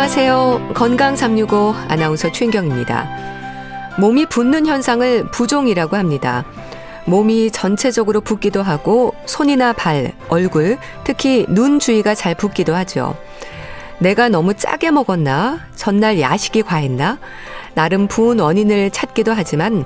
안녕하세요. 0.00 0.70
건강 0.72 1.14
365 1.14 1.74
아나운서 1.88 2.32
최인경입니다. 2.32 3.06
몸이 3.98 4.24
붓는 4.24 4.64
현상을 4.64 5.30
부종이라고 5.30 5.94
합니다. 5.94 6.46
몸이 7.04 7.50
전체적으로 7.50 8.22
붓기도 8.22 8.62
하고 8.62 9.12
손이나 9.26 9.74
발, 9.74 10.14
얼굴, 10.30 10.78
특히 11.04 11.44
눈 11.50 11.78
주위가 11.78 12.14
잘 12.14 12.34
붓기도 12.34 12.74
하죠. 12.76 13.14
내가 13.98 14.30
너무 14.30 14.54
짜게 14.54 14.90
먹었나? 14.90 15.60
전날 15.76 16.18
야식이 16.18 16.62
과했나? 16.62 17.18
나름 17.74 18.08
부은 18.08 18.40
원인을 18.40 18.92
찾기도 18.92 19.34
하지만 19.34 19.84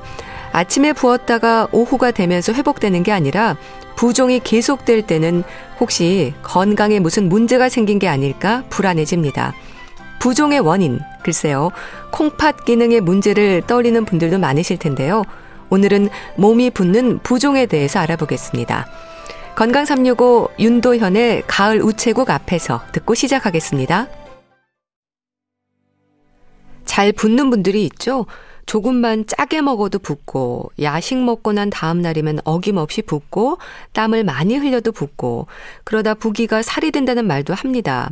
아침에 0.53 0.93
부었다가 0.93 1.67
오후가 1.73 2.13
되면서 2.13 2.53
회복되는 2.53 3.03
게 3.03 3.11
아니라 3.11 3.57
부종이 3.97 4.39
계속될 4.39 5.09
때는 5.09 5.43
혹시 5.81 6.35
건강에 6.45 7.01
무슨 7.01 7.29
문제가 7.29 7.69
생긴 7.69 7.99
게 7.99 8.07
아닐까 8.07 8.63
불안해집니다. 8.71 9.55
부종의 10.25 10.61
원인, 10.61 11.01
글쎄요. 11.23 11.71
콩팥 12.11 12.65
기능의 12.65 13.03
문제를 13.03 13.61
떠올리는 13.67 14.03
분들도 14.07 14.39
많으실 14.39 14.79
텐데요. 14.79 15.23
오늘은 15.69 16.09
몸이 16.37 16.71
붓는 16.71 17.19
부종에 17.19 17.67
대해서 17.67 17.99
알아보겠습니다. 17.99 18.87
건강 19.55 19.85
365 19.85 20.49
윤도현의 20.59 21.43
가을 21.47 21.83
우체국 21.83 22.31
앞에서 22.31 22.81
듣고 22.93 23.15
시작하겠습니다. 23.15 24.09
잘 26.87 27.13
붓는 27.13 27.51
분들이 27.51 27.85
있죠? 27.85 28.25
조금만 28.67 29.27
짜게 29.27 29.61
먹어도 29.61 29.99
붓고, 29.99 30.71
야식 30.81 31.19
먹고 31.19 31.53
난 31.53 31.71
다음 31.71 32.01
날이면 32.01 32.41
어김없이 32.45 33.03
붓고, 33.03 33.59
땀을 33.93 34.25
많이 34.25 34.57
흘려도 34.57 34.93
붓고, 34.93 35.47
그러다 35.85 36.15
부기가 36.15 36.63
살이 36.63 36.91
된다는 36.91 37.27
말도 37.27 37.55
합니다. 37.55 38.11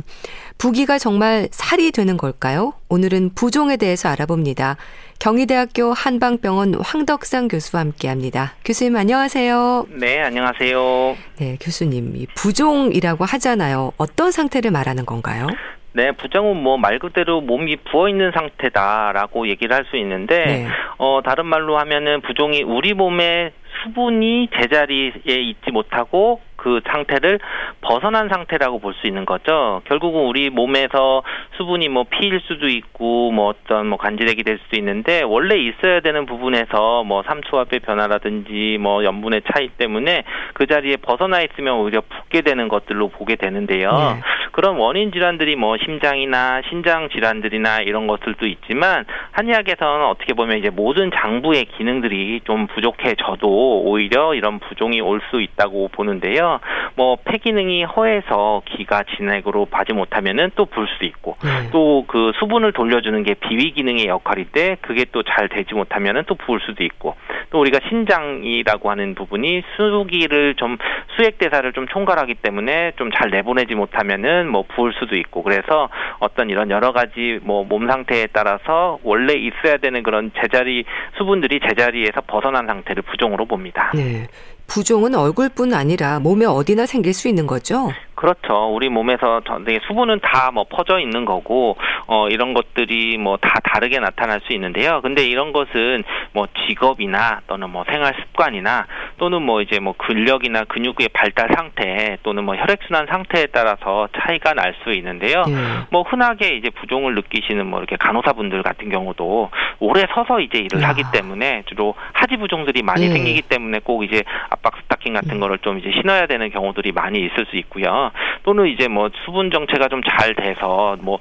부기가 0.57 0.99
정말 0.99 1.49
살이 1.51 1.91
되는 1.91 2.17
걸까요? 2.17 2.73
오늘은 2.89 3.31
부종에 3.35 3.77
대해서 3.77 4.09
알아봅니다. 4.09 4.77
경희대학교 5.19 5.93
한방병원 5.93 6.75
황덕상 6.75 7.47
교수와 7.47 7.81
함께 7.81 8.07
합니다. 8.07 8.55
교수님 8.65 8.95
안녕하세요. 8.95 9.87
네, 9.99 10.21
안녕하세요. 10.21 11.15
네, 11.39 11.57
교수님. 11.61 12.25
부종이라고 12.35 13.23
하잖아요. 13.25 13.93
어떤 13.97 14.31
상태를 14.31 14.71
말하는 14.71 15.05
건가요? 15.05 15.47
네, 15.93 16.11
부종은 16.11 16.57
뭐 16.61 16.77
말 16.77 16.99
그대로 16.99 17.39
몸이 17.41 17.77
부어 17.77 18.09
있는 18.09 18.31
상태다라고 18.31 19.47
얘기를 19.47 19.75
할 19.75 19.85
수 19.85 19.97
있는데 19.97 20.45
네. 20.45 20.67
어 20.97 21.21
다른 21.23 21.45
말로 21.45 21.77
하면은 21.77 22.21
부종이 22.21 22.63
우리 22.63 22.93
몸에 22.93 23.51
수분이 23.83 24.49
제자리에 24.59 25.11
있지 25.25 25.71
못하고 25.71 26.39
그 26.55 26.79
상태를 26.87 27.39
벗어난 27.81 28.29
상태라고 28.29 28.79
볼 28.79 28.93
수 28.93 29.07
있는 29.07 29.25
거죠. 29.25 29.81
결국은 29.85 30.21
우리 30.21 30.49
몸에서 30.49 31.23
수분이 31.57 31.89
뭐 31.89 32.05
피일 32.09 32.39
수도 32.47 32.67
있고 32.69 33.31
뭐 33.31 33.47
어떤 33.49 33.87
뭐 33.87 33.97
간지렉이 33.97 34.43
될 34.43 34.59
수도 34.63 34.77
있는데 34.77 35.23
원래 35.23 35.57
있어야 35.57 35.99
되는 35.99 36.25
부분에서 36.25 37.03
뭐 37.03 37.23
삼투압의 37.23 37.79
변화라든지 37.81 38.77
뭐 38.79 39.03
염분의 39.03 39.41
차이 39.51 39.67
때문에 39.69 40.23
그 40.53 40.65
자리에 40.67 40.95
벗어나 40.97 41.41
있으면 41.41 41.75
오히려 41.79 42.01
붓게 42.01 42.41
되는 42.41 42.69
것들로 42.69 43.09
보게 43.09 43.35
되는데요. 43.35 43.89
네. 43.91 44.21
그런 44.53 44.77
원인 44.77 45.11
질환들이 45.11 45.55
뭐 45.55 45.77
심장이나 45.77 46.61
신장 46.69 47.09
질환들이나 47.09 47.79
이런 47.81 48.07
것들도 48.07 48.45
있지만 48.45 49.03
한의학에서는 49.31 50.05
어떻게 50.05 50.33
보면 50.33 50.59
이제 50.59 50.69
모든 50.69 51.09
장부의 51.11 51.65
기능들이 51.77 52.41
좀 52.45 52.67
부족해져도 52.67 53.81
오히려 53.83 54.35
이런 54.35 54.59
부종이 54.59 55.01
올 55.01 55.23
수 55.31 55.41
있다고 55.41 55.87
보는데요. 55.93 56.59
뭐 56.95 57.15
폐기능이 57.23 57.85
허해서 57.85 58.61
기가 58.65 59.03
진액으로 59.15 59.65
빠지 59.65 59.93
못하면은 59.93 60.51
또 60.55 60.65
불 60.65 60.87
수 60.87 61.05
있고 61.05 61.37
네. 61.43 61.69
또그 61.71 62.33
수분을 62.39 62.73
돌려주는 62.73 63.23
게 63.23 63.33
비위 63.35 63.71
기능의 63.71 64.07
역할인데 64.07 64.77
그게 64.81 65.05
또 65.11 65.23
잘 65.23 65.49
되지 65.49 65.73
못하면은 65.73 66.23
또 66.27 66.35
부을 66.35 66.59
수도 66.59 66.83
있고 66.83 67.15
또 67.49 67.59
우리가 67.61 67.79
신장이라고 67.89 68.91
하는 68.91 69.15
부분이 69.15 69.63
수기를 69.77 70.55
좀 70.55 70.77
수액 71.15 71.37
대사를 71.37 71.71
좀 71.73 71.87
총괄하기 71.87 72.35
때문에 72.35 72.91
좀 72.97 73.09
잘 73.15 73.29
내보내지 73.29 73.75
못하면은 73.75 74.42
뭐 74.47 74.63
부을 74.75 74.93
수도 74.93 75.15
있고 75.15 75.43
그래서 75.43 75.89
어떤 76.19 76.49
이런 76.49 76.69
여러 76.71 76.91
가지 76.91 77.39
뭐 77.43 77.63
몸 77.73 77.87
상태에 77.87 78.27
따라서 78.31 78.99
원래 79.03 79.33
있어야 79.33 79.77
되는 79.77 80.03
그런 80.03 80.31
제자리 80.39 80.85
수분들이 81.17 81.59
제자리에서 81.59 82.21
벗어난 82.27 82.67
상태를 82.67 83.01
부종으로 83.03 83.45
봅니다. 83.45 83.91
네. 83.95 84.27
부종은 84.67 85.13
얼굴뿐 85.15 85.73
아니라 85.73 86.19
몸에 86.19 86.45
어디나 86.45 86.85
생길 86.85 87.13
수 87.13 87.27
있는 87.27 87.45
거죠? 87.47 87.91
그렇죠. 88.15 88.73
우리 88.73 88.87
몸에서 88.87 89.41
전에 89.41 89.79
수분은 89.85 90.21
다 90.21 90.43
뭐 90.53 90.65
퍼져 90.69 90.99
있는 90.99 91.25
거고 91.25 91.77
어 92.05 92.27
이런 92.29 92.53
것들이 92.53 93.17
뭐 93.17 93.37
다 93.37 93.55
다르게 93.63 93.99
나타날 93.99 94.39
수 94.45 94.53
있는데요. 94.53 95.01
근데 95.01 95.25
이런 95.25 95.51
것은 95.51 96.03
뭐 96.31 96.47
직업이나 96.67 97.41
또는 97.47 97.69
뭐 97.71 97.83
생활 97.89 98.13
습관이나 98.21 98.85
또는 99.17 99.41
뭐 99.41 99.61
이제 99.61 99.79
뭐 99.79 99.95
근력이나 99.97 100.63
근육의 100.65 101.09
발달 101.11 101.49
상태 101.55 102.17
또는 102.23 102.43
뭐 102.43 102.55
혈액 102.55 102.79
순환 102.87 103.07
상태에 103.07 103.47
따라서 103.47 104.07
차이가 104.17 104.53
날 104.53 104.73
수 104.83 104.91
있는데요. 104.93 105.43
예. 105.47 105.53
뭐 105.91 106.03
흔하게 106.03 106.55
이제 106.57 106.69
부종을 106.69 107.15
느끼시는 107.15 107.65
뭐 107.65 107.79
이렇게 107.79 107.95
간호사분들 107.95 108.61
같은 108.63 108.89
경우도 108.89 109.49
오래 109.79 110.05
서서 110.13 110.39
이제 110.39 110.59
일을 110.59 110.81
야. 110.83 110.89
하기 110.89 111.03
때문에 111.13 111.63
주로 111.67 111.95
하지 112.13 112.37
부종들이 112.37 112.81
많이 112.83 113.05
예. 113.05 113.09
생기기 113.09 113.41
때문에 113.43 113.79
꼭 113.83 114.03
이제 114.03 114.23
압박 114.53 114.77
스타킹 114.83 115.13
같은 115.13 115.31
음. 115.33 115.39
거를 115.39 115.57
좀 115.59 115.79
이제 115.79 115.91
신어야 115.91 116.27
되는 116.27 116.49
경우들이 116.51 116.91
많이 116.91 117.19
있을 117.25 117.45
수 117.49 117.57
있고요. 117.57 118.11
또는 118.43 118.67
이제 118.67 118.87
뭐 118.87 119.09
수분 119.25 119.51
정체가 119.51 119.87
좀 119.89 120.01
잘 120.03 120.35
돼서 120.35 120.95
뭐 121.01 121.17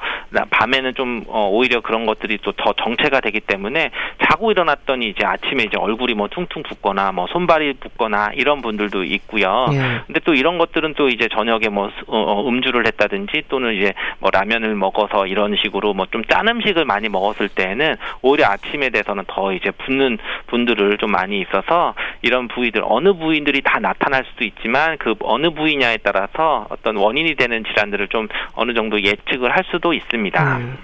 밤에는 0.50 0.94
좀 0.94 1.22
어, 1.28 1.48
오히려 1.48 1.80
그런 1.80 2.04
것들이 2.04 2.38
또 2.38 2.52
더 2.52 2.72
정체가 2.74 3.20
되기 3.20 3.40
때문에 3.40 3.90
자고 4.28 4.50
일어났더니 4.50 5.08
이제 5.08 5.24
아침에 5.24 5.64
이제 5.64 5.76
얼굴이 5.78 6.14
뭐 6.14 6.28
퉁퉁 6.28 6.62
붓거나 6.62 7.12
뭐 7.12 7.26
손발이 7.28 7.74
붓거나 7.74 8.32
이런 8.34 8.60
분들도 8.60 9.04
있고요. 9.04 9.66
예. 9.72 9.78
근데 10.06 10.20
또 10.24 10.34
이런 10.34 10.58
것들은 10.58 10.94
또 10.94 11.08
이제 11.08 11.28
저녁에 11.32 11.68
뭐 11.70 11.86
어, 12.06 12.18
어, 12.18 12.48
음주를 12.48 12.86
했다든지 12.86 13.44
또는 13.48 13.74
이제 13.74 13.92
뭐 14.18 14.30
라면을 14.30 14.74
먹어서 14.74 15.26
이런 15.26 15.56
식으로 15.56 15.94
뭐 15.94 16.06
좀 16.12 16.22
짠 16.28 16.46
음식을 16.48 16.84
많이 16.84 17.08
먹었을 17.08 17.48
때는 17.48 17.96
오히려 18.20 18.46
아침에 18.46 18.90
돼서는 18.90 19.24
더 19.28 19.52
이제 19.52 19.70
붓는 19.70 20.18
분들을 20.48 20.98
좀 20.98 21.10
많이 21.10 21.40
있어서 21.40 21.94
이런 22.20 22.48
부위들 22.48 22.82
어느 22.84 23.12
부위 23.14 23.21
들이 23.44 23.62
다 23.62 23.78
나타날 23.80 24.24
수도 24.30 24.44
있지만 24.44 24.98
그 24.98 25.14
어느 25.20 25.50
부위냐에 25.50 25.98
따라서 25.98 26.66
어떤 26.70 26.96
원인이 26.96 27.34
되는 27.36 27.64
질환들을 27.64 28.08
좀 28.08 28.28
어느 28.54 28.74
정도 28.74 29.00
예측을 29.02 29.50
할 29.54 29.64
수도 29.70 29.92
있습니다. 29.92 30.56
음. 30.58 30.78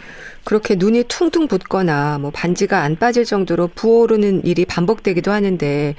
그렇게 0.44 0.76
눈이 0.76 1.04
퉁퉁 1.08 1.46
붓거나 1.48 2.18
뭐 2.18 2.30
반지가 2.30 2.80
안 2.82 2.96
빠질 2.96 3.24
정도로 3.24 3.68
부어오르는 3.74 4.44
일이 4.44 4.64
반복되기도 4.64 5.30
하는데 5.30 5.94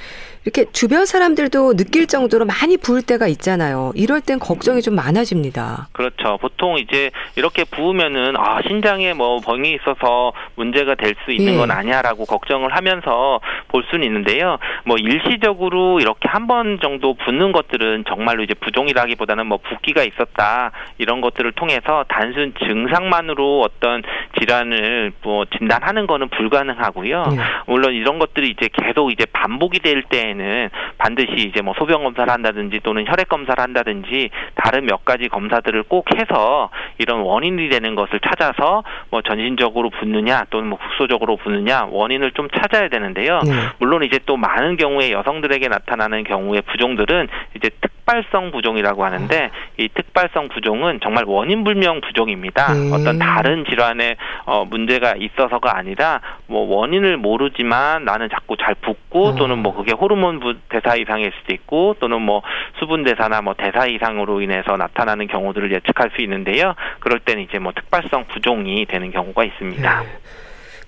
이렇게 0.45 0.65
주변 0.71 1.05
사람들도 1.05 1.75
느낄 1.75 2.07
정도로 2.07 2.45
많이 2.45 2.77
부을 2.77 3.01
때가 3.03 3.27
있잖아요. 3.27 3.91
이럴 3.93 4.21
땐 4.21 4.39
걱정이 4.39 4.81
좀 4.81 4.95
많아집니다. 4.95 5.89
그렇죠. 5.91 6.37
보통 6.41 6.79
이제 6.79 7.11
이렇게 7.35 7.65
부으면은 7.65 8.35
아 8.37 8.61
신장에 8.67 9.13
뭐 9.13 9.39
병이 9.41 9.73
있어서 9.75 10.33
문제가 10.55 10.95
될 10.95 11.09
수 11.25 11.31
있는 11.31 11.53
예. 11.53 11.57
건 11.57 11.69
아니야라고 11.71 12.25
걱정을 12.25 12.73
하면서 12.73 13.41
볼 13.67 13.83
수는 13.91 14.05
있는데요. 14.07 14.57
뭐 14.85 14.95
일시적으로 14.97 15.99
이렇게 15.99 16.27
한 16.27 16.47
번 16.49 16.79
정도 16.81 17.13
붓는 17.13 17.51
것들은 17.51 18.05
정말로 18.07 18.41
이제 18.41 18.55
부종이라기보다는 18.55 19.45
뭐 19.45 19.59
붓기가 19.59 20.03
있었다 20.03 20.71
이런 20.97 21.21
것들을 21.21 21.51
통해서 21.51 22.05
단순 22.07 22.53
증상만으로 22.65 23.61
어떤 23.61 24.01
질환을 24.37 25.13
뭐 25.23 25.45
진단하는 25.57 26.07
거는 26.07 26.29
불가능하고요. 26.29 27.23
예. 27.31 27.37
물론 27.67 27.93
이런 27.93 28.19
것들이 28.19 28.49
이제 28.49 28.69
계속 28.71 29.11
이제 29.11 29.25
반복이 29.31 29.79
될 29.79 30.03
때에는 30.03 30.69
반드시 30.97 31.47
이제 31.47 31.61
뭐 31.61 31.73
소변 31.77 32.03
검사를 32.03 32.31
한다든지 32.31 32.79
또는 32.83 33.05
혈액 33.07 33.29
검사를 33.29 33.61
한다든지 33.61 34.29
다른 34.55 34.85
몇 34.85 35.05
가지 35.05 35.27
검사들을 35.27 35.83
꼭 35.83 36.05
해서 36.15 36.69
이런 36.97 37.21
원인이 37.21 37.69
되는 37.69 37.95
것을 37.95 38.19
찾아서 38.19 38.83
뭐 39.09 39.21
전신적으로 39.21 39.89
붓느냐 39.89 40.45
또는 40.49 40.69
뭐 40.69 40.77
국소적으로 40.77 41.37
붓느냐 41.37 41.87
원인을 41.89 42.31
좀 42.31 42.47
찾아야 42.49 42.89
되는데요. 42.89 43.39
예. 43.45 43.51
물론 43.79 44.03
이제 44.03 44.19
또 44.25 44.37
많은 44.37 44.77
경우에 44.77 45.11
여성들에게 45.11 45.67
나타나는 45.67 46.23
경우에 46.23 46.61
부종들은 46.61 47.27
이제 47.55 47.69
특발성 47.81 48.51
부종이라고 48.51 49.05
하는데 49.05 49.51
이 49.77 49.87
특발성 49.93 50.49
부종은 50.49 50.99
정말 51.03 51.25
원인 51.25 51.63
불명 51.63 52.01
부종입니다. 52.01 52.73
네. 52.73 52.91
어떤 52.93 53.19
다른 53.19 53.65
질환에 53.65 54.15
어, 54.45 54.65
문제가 54.65 55.15
있어서가 55.17 55.77
아니라 55.77 56.21
뭐 56.47 56.61
원인을 56.75 57.17
모르지만 57.17 58.05
나는 58.05 58.29
자꾸 58.29 58.57
잘 58.57 58.75
붓고 58.75 59.27
어. 59.27 59.35
또는 59.35 59.59
뭐 59.59 59.75
그게 59.75 59.93
호르몬 59.93 60.39
대사 60.69 60.95
이상일 60.95 61.31
수도 61.39 61.53
있고 61.53 61.95
또는 61.99 62.21
뭐 62.21 62.41
수분 62.79 63.03
대사나 63.03 63.41
뭐 63.41 63.53
대사 63.53 63.85
이상으로 63.85 64.41
인해서 64.41 64.77
나타나는 64.77 65.27
경우들을 65.27 65.71
예측할 65.71 66.11
수 66.15 66.21
있는데요. 66.21 66.75
그럴 66.99 67.19
때는 67.19 67.43
이제 67.43 67.59
뭐 67.59 67.71
특발성 67.73 68.25
부종이 68.25 68.85
되는 68.85 69.11
경우가 69.11 69.43
있습니다. 69.43 70.01
네. 70.01 70.07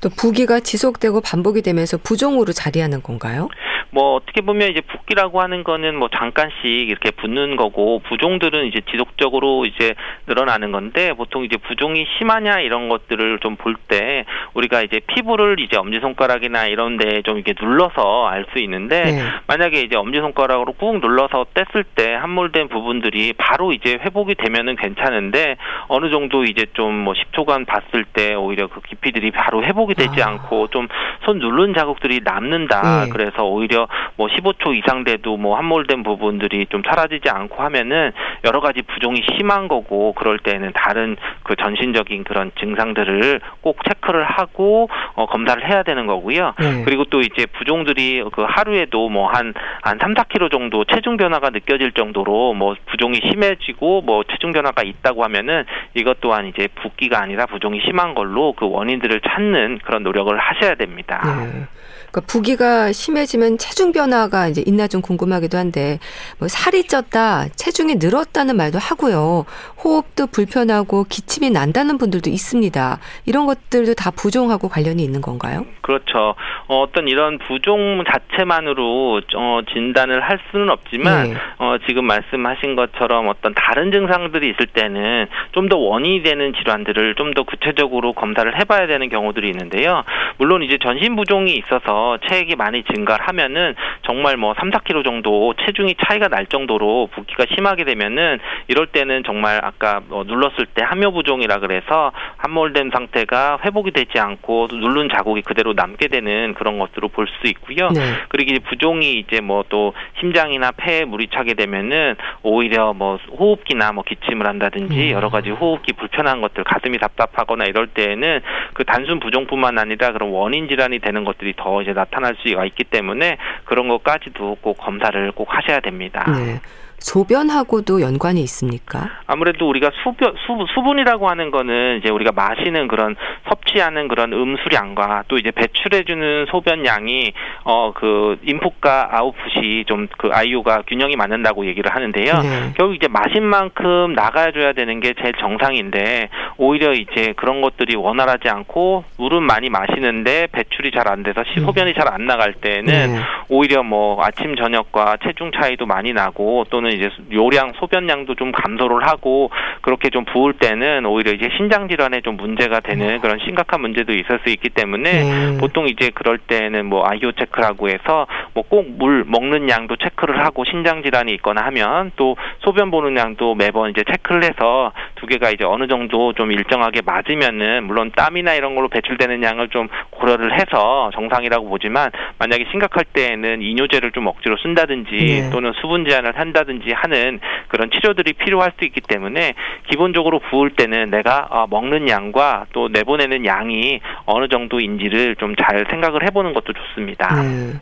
또 0.01 0.09
부기가 0.09 0.59
지속되고 0.59 1.21
반복이 1.21 1.61
되면서 1.61 1.97
부종으로 1.97 2.51
자리하는 2.53 3.01
건가요? 3.03 3.49
뭐 3.93 4.15
어떻게 4.15 4.39
보면 4.39 4.71
이제 4.71 4.79
붓기라고 4.79 5.41
하는 5.41 5.65
거는 5.65 5.97
뭐 5.97 6.07
잠깐씩 6.07 6.63
이렇게 6.63 7.11
붓는 7.11 7.57
거고 7.57 7.99
부종들은 8.07 8.65
이제 8.67 8.79
지속적으로 8.89 9.65
이제 9.65 9.95
늘어나는 10.27 10.71
건데 10.71 11.11
보통 11.11 11.43
이제 11.43 11.57
부종이 11.57 12.05
심하냐 12.17 12.61
이런 12.61 12.87
것들을 12.87 13.39
좀 13.39 13.57
볼 13.57 13.75
때 13.89 14.23
우리가 14.53 14.81
이제 14.81 15.01
피부를 15.07 15.59
이제 15.59 15.75
엄지 15.75 15.99
손가락이나 15.99 16.67
이런 16.67 16.95
데 16.97 17.21
좀 17.25 17.37
이렇게 17.37 17.53
눌러서 17.61 18.27
알 18.27 18.45
수 18.53 18.59
있는데 18.59 19.03
네. 19.03 19.23
만약에 19.47 19.81
이제 19.81 19.97
엄지 19.97 20.19
손가락으로 20.19 20.71
꾹 20.73 20.99
눌러서 21.01 21.47
뗐을 21.53 21.83
때 21.93 22.13
함몰된 22.13 22.69
부분들이 22.69 23.33
바로 23.37 23.73
이제 23.73 23.99
회복이 24.01 24.35
되면은 24.35 24.77
괜찮은데 24.77 25.57
어느 25.89 26.09
정도 26.09 26.45
이제 26.45 26.65
좀 26.73 27.01
뭐 27.03 27.13
10초간 27.13 27.65
봤을 27.67 28.05
때 28.05 28.35
오히려 28.35 28.67
그 28.67 28.79
깊이들이 28.81 29.31
바로 29.31 29.63
회복이 29.63 29.90
되지 29.93 30.21
아. 30.23 30.29
않고 30.29 30.67
좀 30.67 30.87
손 31.25 31.39
누른 31.39 31.73
자국들이 31.73 32.21
남는다. 32.23 33.05
네. 33.05 33.09
그래서 33.11 33.43
오히려 33.43 33.87
뭐 34.15 34.27
15초 34.27 34.75
이상 34.75 35.03
돼도 35.03 35.37
뭐 35.37 35.57
함몰된 35.57 36.03
부분들이 36.03 36.65
좀 36.67 36.81
사라지지 36.85 37.29
않고 37.29 37.61
하면은 37.63 38.11
여러 38.43 38.59
가지 38.59 38.81
부종이 38.81 39.21
심한 39.37 39.67
거고 39.67 40.13
그럴 40.13 40.39
때는 40.39 40.71
다른 40.73 41.17
그 41.43 41.55
전신적인 41.55 42.23
그런 42.23 42.51
증상들을 42.59 43.39
꼭 43.61 43.77
체크를 43.87 44.23
하고 44.23 44.89
어, 45.13 45.25
검사를 45.27 45.63
해야 45.67 45.83
되는 45.83 46.07
거고요. 46.07 46.53
네. 46.59 46.83
그리고 46.85 47.05
또 47.05 47.21
이제 47.21 47.45
부종들이 47.45 48.23
그 48.31 48.43
하루에도 48.47 49.09
뭐한한 49.09 49.53
3, 49.83 50.13
4kg 50.13 50.51
정도 50.51 50.85
체중 50.85 51.17
변화가 51.17 51.51
느껴질 51.51 51.91
정도로 51.91 52.53
뭐 52.53 52.75
부종이 52.87 53.19
심해지고 53.29 54.01
뭐 54.01 54.23
체중 54.23 54.51
변화가 54.51 54.81
있다고 54.83 55.23
하면은 55.23 55.65
이것 55.93 56.19
또한 56.21 56.47
이제 56.47 56.67
붓기가 56.75 57.21
아니라 57.21 57.45
부종이 57.45 57.79
심한 57.85 58.15
걸로 58.15 58.53
그 58.53 58.67
원인들을 58.67 59.21
찾는 59.21 59.79
그런 59.85 60.03
노력을 60.03 60.35
하셔야 60.37 60.75
됩니다. 60.75 61.21
네. 61.25 61.65
그러니까 62.11 62.27
부기가 62.27 62.91
심해지면 62.91 63.57
체중 63.57 63.93
변화가 63.93 64.49
이제 64.49 64.61
있나 64.67 64.87
좀 64.87 65.01
궁금하기도 65.01 65.57
한데 65.57 65.97
뭐 66.39 66.49
살이 66.49 66.83
쪘다, 66.83 67.47
체중이 67.55 67.95
늘었다는 67.95 68.57
말도 68.57 68.79
하고요. 68.79 69.45
호흡도 69.81 70.27
불편하고 70.27 71.05
기침이 71.05 71.49
난다는 71.51 71.97
분들도 71.97 72.29
있습니다. 72.29 72.99
이런 73.25 73.45
것들도 73.45 73.93
다 73.93 74.11
부종하고 74.11 74.67
관련이 74.67 75.01
있는 75.01 75.21
건가요? 75.21 75.65
그렇죠. 75.79 76.35
어, 76.67 76.85
떤 76.91 77.07
이런 77.07 77.37
부종 77.47 78.03
자체만으로 78.11 79.21
어, 79.37 79.61
진단을 79.73 80.21
할 80.21 80.39
수는 80.51 80.69
없지만 80.69 81.29
네. 81.29 81.37
어, 81.59 81.77
지금 81.87 82.05
말씀하신 82.05 82.75
것처럼 82.75 83.29
어떤 83.29 83.53
다른 83.53 83.91
증상들이 83.91 84.49
있을 84.49 84.67
때는 84.67 85.27
좀 85.53 85.69
더 85.71 85.77
원인이 85.77 86.23
되는 86.23 86.51
질환들을 86.53 87.15
좀 87.15 87.33
더 87.33 87.43
구체적으로 87.43 88.11
검사를 88.11 88.59
해봐야 88.59 88.87
되는 88.87 89.07
경우들이 89.07 89.47
있는데 89.51 89.70
요. 89.83 90.03
물론 90.37 90.61
이제 90.63 90.77
전신 90.77 91.15
부종이 91.15 91.53
있어서 91.53 92.17
체액이 92.27 92.55
많이 92.55 92.83
증가를 92.83 93.27
하면은 93.27 93.75
정말 94.03 94.37
뭐 94.37 94.53
3, 94.59 94.69
4kg 94.69 95.03
정도 95.03 95.53
체중이 95.65 95.95
차이가 96.05 96.27
날 96.27 96.45
정도로 96.45 97.09
붓기가 97.13 97.45
심하게 97.55 97.83
되면은 97.83 98.39
이럴 98.67 98.87
때는 98.87 99.23
정말 99.23 99.59
아까 99.63 100.01
뭐 100.07 100.23
눌렀을 100.23 100.67
때 100.67 100.83
함유 100.83 101.11
부종이라 101.11 101.59
그래서 101.59 102.11
함몰된 102.37 102.91
상태가 102.93 103.59
회복이 103.65 103.91
되지 103.91 104.19
않고 104.19 104.67
누른 104.71 105.09
자국이 105.09 105.41
그대로 105.41 105.73
남게 105.73 106.07
되는 106.07 106.53
그런 106.53 106.77
것으로 106.77 107.07
볼 107.07 107.31
수 107.31 107.47
있고요. 107.47 107.87
네. 107.89 108.01
그리고 108.27 108.59
부종이 108.67 109.13
이제 109.19 109.39
뭐 109.39 109.61
또 109.69 109.93
심장이나 110.19 110.71
폐에 110.71 111.05
물이 111.05 111.29
차게 111.33 111.53
되면은 111.55 112.15
오히려 112.43 112.93
뭐 112.93 113.17
호흡기나 113.39 113.91
뭐 113.93 114.03
기침을 114.03 114.47
한다든지 114.47 115.07
음. 115.07 115.11
여러 115.11 115.29
가지 115.29 115.49
호흡기 115.49 115.93
불편한 115.93 116.41
것들 116.41 116.63
가슴이 116.63 116.97
답답하거나 116.99 117.65
이럴 117.65 117.87
때에는 117.87 118.41
그 118.73 118.83
단순 118.83 119.19
부종뿐만 119.19 119.60
아니라 119.65 120.11
그런 120.11 120.29
원인 120.29 120.67
질환이 120.67 120.99
되는 120.99 121.23
것들이 121.23 121.53
더 121.57 121.81
이제 121.81 121.93
나타날 121.93 122.35
수가 122.39 122.65
있기 122.65 122.83
때문에 122.85 123.37
그런 123.65 123.87
것까지도 123.87 124.57
꼭 124.61 124.77
검사를 124.77 125.31
꼭 125.31 125.47
하셔야 125.55 125.79
됩니다. 125.79 126.25
네. 126.27 126.59
소변하고도 127.01 128.01
연관이 128.01 128.41
있습니까? 128.41 129.09
아무래도 129.27 129.67
우리가 129.67 129.91
수변 130.03 130.33
수, 130.45 130.65
수분이라고 130.73 131.27
하는 131.29 131.51
거는 131.51 131.99
이제 131.99 132.09
우리가 132.09 132.31
마시는 132.31 132.87
그런 132.87 133.15
섭취하는 133.49 134.07
그런 134.07 134.31
음수량과 134.33 135.23
또 135.27 135.37
이제 135.37 135.51
배출해주는 135.51 136.45
소변량이 136.51 137.33
어 137.65 137.91
그 137.95 138.37
인풋과 138.43 139.09
아웃풋이 139.11 139.85
좀 139.87 140.07
그 140.17 140.29
아이유가 140.31 140.83
균형이 140.87 141.15
맞는다고 141.15 141.65
얘기를 141.65 141.93
하는데요. 141.93 142.33
네. 142.41 142.73
결국 142.75 142.95
이제 142.95 143.07
마신 143.07 143.43
만큼 143.43 144.13
나가줘야 144.13 144.73
되는 144.73 144.99
게 144.99 145.13
제일 145.21 145.33
정상인데 145.39 146.29
오히려 146.57 146.93
이제 146.93 147.33
그런 147.37 147.61
것들이 147.61 147.95
원활하지 147.95 148.49
않고 148.49 149.03
물은 149.17 149.43
많이 149.43 149.69
마시는데 149.69 150.47
배출이 150.51 150.91
잘 150.91 151.07
안 151.07 151.23
돼서 151.23 151.41
음. 151.57 151.65
소변이 151.65 151.93
잘 151.93 152.07
안 152.11 152.25
나갈 152.25 152.53
때는 152.53 152.83
네. 152.85 153.19
오히려 153.49 153.83
뭐 153.83 154.23
아침 154.23 154.55
저녁과 154.55 155.17
체중 155.23 155.51
차이도 155.51 155.85
많이 155.85 156.13
나고 156.13 156.65
또는 156.69 156.90
이제 156.91 157.09
요량 157.31 157.73
소변량도 157.79 158.35
좀 158.35 158.51
감소를 158.51 159.07
하고 159.07 159.51
그렇게 159.81 160.09
좀 160.09 160.25
부을 160.25 160.53
때는 160.53 161.05
오히려 161.05 161.31
이제 161.31 161.49
신장 161.57 161.87
질환에 161.87 162.21
좀 162.21 162.37
문제가 162.37 162.79
되는 162.79 163.19
그런 163.21 163.39
심각한 163.45 163.81
문제도 163.81 164.11
있을 164.13 164.39
수 164.43 164.49
있기 164.49 164.69
때문에 164.69 165.11
네. 165.11 165.57
보통 165.59 165.87
이제 165.87 166.11
그럴 166.13 166.37
때는 166.37 166.85
뭐 166.85 167.05
아이오 167.05 167.31
체크라고 167.33 167.89
해서 167.89 168.27
뭐 168.53 168.63
꼭 168.71 168.85
물 168.97 169.23
먹는 169.27 169.69
양도 169.69 169.95
체크를 169.95 170.45
하고 170.45 170.63
신장 170.65 171.03
질환이 171.03 171.33
있거나 171.33 171.61
하면 171.65 172.11
또 172.15 172.35
소변 172.59 172.91
보는 172.91 173.17
양도 173.17 173.55
매번 173.55 173.89
이제 173.89 174.03
체크를 174.09 174.43
해서 174.43 174.91
두 175.15 175.25
개가 175.27 175.49
이제 175.49 175.63
어느 175.65 175.87
정도 175.87 176.33
좀 176.33 176.51
일정하게 176.51 177.01
맞으면은 177.05 177.85
물론 177.85 178.11
땀이나 178.15 178.53
이런 178.53 178.75
걸로 178.75 178.87
배출되는 178.89 179.43
양을 179.43 179.69
좀 179.69 179.87
고려를 180.11 180.53
해서 180.59 181.09
정상이라고 181.13 181.67
보지만 181.67 182.11
만약에 182.39 182.65
심각할 182.71 183.05
때에는 183.13 183.61
이뇨제를 183.61 184.11
좀 184.11 184.27
억지로 184.27 184.57
쓴다든지 184.57 185.11
네. 185.11 185.49
또는 185.51 185.73
수분 185.81 186.05
제한을 186.07 186.37
한다든지 186.37 186.80
한다든지 186.81 186.91
하는 186.93 187.39
그런 187.69 187.89
치료들이 187.91 188.33
필요할 188.33 188.73
수 188.77 188.85
있기 188.85 189.01
때문에 189.01 189.53
기본적으로 189.89 190.39
부을 190.39 190.71
때는 190.71 191.09
내가 191.09 191.47
아, 191.49 191.67
먹는 191.69 192.09
양과 192.09 192.65
또 192.73 192.89
내보내는 192.89 193.45
양이 193.45 194.01
어느 194.25 194.47
정도인지를 194.47 195.35
좀 195.35 195.51
잘 195.61 195.85
생각을 195.89 196.23
해보는 196.23 196.53
것도 196.53 196.73
좋습니다. 196.73 197.43
네. 197.43 197.73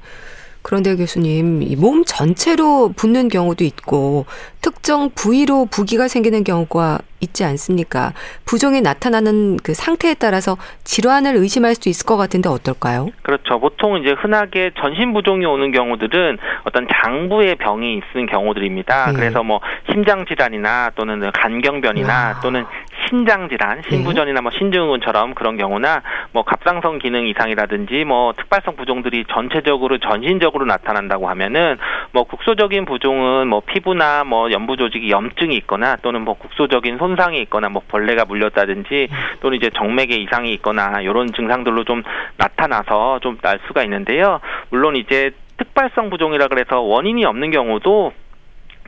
그런데 0.63 0.95
교수님, 0.95 1.61
몸 1.77 2.03
전체로 2.03 2.91
붓는 2.95 3.29
경우도 3.29 3.63
있고 3.63 4.25
특정 4.59 5.09
부위로 5.11 5.67
부기가 5.71 6.07
생기는 6.07 6.43
경우가 6.43 6.99
있지 7.21 7.43
않습니까? 7.43 8.13
부종이 8.45 8.81
나타나는 8.81 9.57
그 9.57 9.73
상태에 9.73 10.13
따라서 10.13 10.57
질환을 10.83 11.35
의심할 11.35 11.75
수 11.75 11.89
있을 11.89 12.05
것 12.05 12.17
같은데 12.17 12.49
어떨까요? 12.49 13.09
그렇죠. 13.21 13.59
보통 13.59 13.97
이제 13.97 14.11
흔하게 14.11 14.71
전신 14.79 15.13
부종이 15.13 15.45
오는 15.45 15.71
경우들은 15.71 16.37
어떤 16.63 16.87
장부의 16.87 17.55
병이 17.55 17.93
있는 17.93 18.27
경우들입니다. 18.27 19.07
네. 19.07 19.13
그래서 19.13 19.43
뭐 19.43 19.59
심장 19.91 20.25
질환이나 20.25 20.91
또는 20.95 21.31
간경변이나 21.31 22.13
와. 22.13 22.39
또는 22.41 22.65
신장 23.07 23.49
질환, 23.49 23.81
신부전이나 23.89 24.41
뭐 24.41 24.51
신증후군처럼 24.51 25.33
그런 25.33 25.57
경우나 25.57 26.01
뭐 26.31 26.43
갑상선 26.43 26.99
기능 26.99 27.27
이상이라든지 27.27 28.03
뭐 28.05 28.33
특발성 28.33 28.75
부종들이 28.75 29.25
전체적으로 29.31 29.97
전신적으로 29.97 30.65
나타난다고 30.65 31.27
하면은 31.29 31.77
뭐 32.11 32.23
국소적인 32.23 32.85
부종은 32.85 33.47
뭐 33.47 33.61
피부나 33.65 34.23
뭐 34.25 34.51
연부 34.51 34.77
조직이 34.77 35.09
염증이 35.09 35.55
있거나 35.57 35.95
또는 35.97 36.21
뭐 36.21 36.35
국소적인 36.35 36.97
손 36.97 37.08
상이 37.15 37.41
있거나 37.41 37.69
뭐 37.69 37.81
벌레가 37.87 38.25
물렸다든지 38.25 39.07
또는 39.39 39.57
이제 39.57 39.69
정맥에 39.75 40.15
이상이 40.15 40.53
있거나 40.53 41.01
이런 41.01 41.31
증상들로 41.33 41.83
좀 41.85 42.03
나타나서 42.37 43.19
좀 43.21 43.39
날 43.41 43.59
수가 43.67 43.83
있는데요. 43.83 44.41
물론 44.69 44.97
이제 44.97 45.31
특발성 45.57 46.09
부종이라 46.09 46.47
그래서 46.47 46.81
원인이 46.81 47.23
없는 47.25 47.51
경우도 47.51 48.11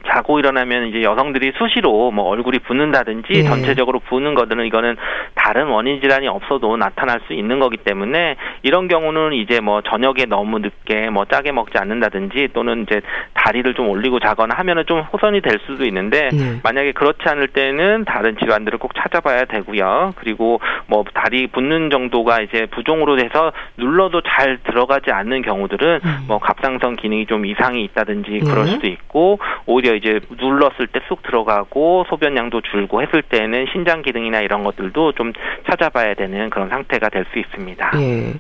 자고 0.07 0.39
일어나면 0.39 0.87
이제 0.87 1.03
여성들이 1.03 1.53
수시로 1.57 2.11
뭐 2.11 2.25
얼굴이 2.25 2.59
붓는다든지 2.59 3.27
예. 3.33 3.43
전체적으로 3.43 3.99
부는 3.99 4.33
것들은 4.33 4.65
이거는 4.65 4.97
다른 5.35 5.67
원인 5.67 6.01
질환이 6.01 6.27
없어도 6.27 6.75
나타날 6.75 7.21
수 7.27 7.33
있는 7.33 7.59
거기 7.59 7.77
때문에 7.77 8.35
이런 8.63 8.87
경우는 8.87 9.33
이제 9.33 9.59
뭐 9.59 9.81
저녁에 9.81 10.25
너무 10.27 10.59
늦게 10.59 11.11
뭐 11.11 11.25
짜게 11.25 11.51
먹지 11.51 11.77
않는다든지 11.77 12.49
또는 12.53 12.83
이제 12.83 13.01
다리를 13.43 13.73
좀 13.75 13.89
올리고 13.89 14.19
자거나 14.19 14.55
하면은 14.57 14.85
좀 14.87 15.01
호선이 15.01 15.41
될 15.41 15.59
수도 15.65 15.85
있는데 15.85 16.29
예. 16.33 16.59
만약에 16.63 16.93
그렇지 16.93 17.19
않을 17.25 17.49
때는 17.49 18.05
다른 18.05 18.37
질환들을 18.37 18.79
꼭 18.79 18.93
찾아봐야 18.95 19.45
되고요. 19.45 20.13
그리고 20.15 20.59
뭐 20.87 21.03
다리 21.13 21.47
붓는 21.47 21.89
정도가 21.89 22.41
이제 22.41 22.65
부종으로 22.71 23.17
돼서 23.17 23.51
눌러도 23.77 24.21
잘 24.21 24.57
들어가지 24.63 25.11
않는 25.11 25.41
경우들은 25.43 25.99
음. 26.03 26.17
뭐 26.27 26.39
갑상선 26.39 26.95
기능이 26.95 27.25
좀 27.27 27.45
이상이 27.45 27.83
있다든지 27.83 28.39
그럴 28.45 28.67
예. 28.67 28.71
수도 28.71 28.87
있고 28.87 29.39
오히려 29.65 29.91
오히려 29.91 29.95
이제 29.95 30.19
눌렀을 30.39 30.87
때 30.87 31.01
쑥 31.07 31.23
들어가고 31.23 32.05
소변량도 32.09 32.61
줄고 32.61 33.01
했을 33.01 33.21
때는 33.23 33.65
신장 33.71 34.01
기능이나 34.01 34.41
이런 34.41 34.63
것들도 34.63 35.13
좀 35.13 35.33
찾아봐야 35.69 36.13
되는 36.13 36.49
그런 36.49 36.69
상태가 36.69 37.09
될 37.09 37.25
수 37.31 37.39
있습니다. 37.39 37.91
예. 37.95 38.33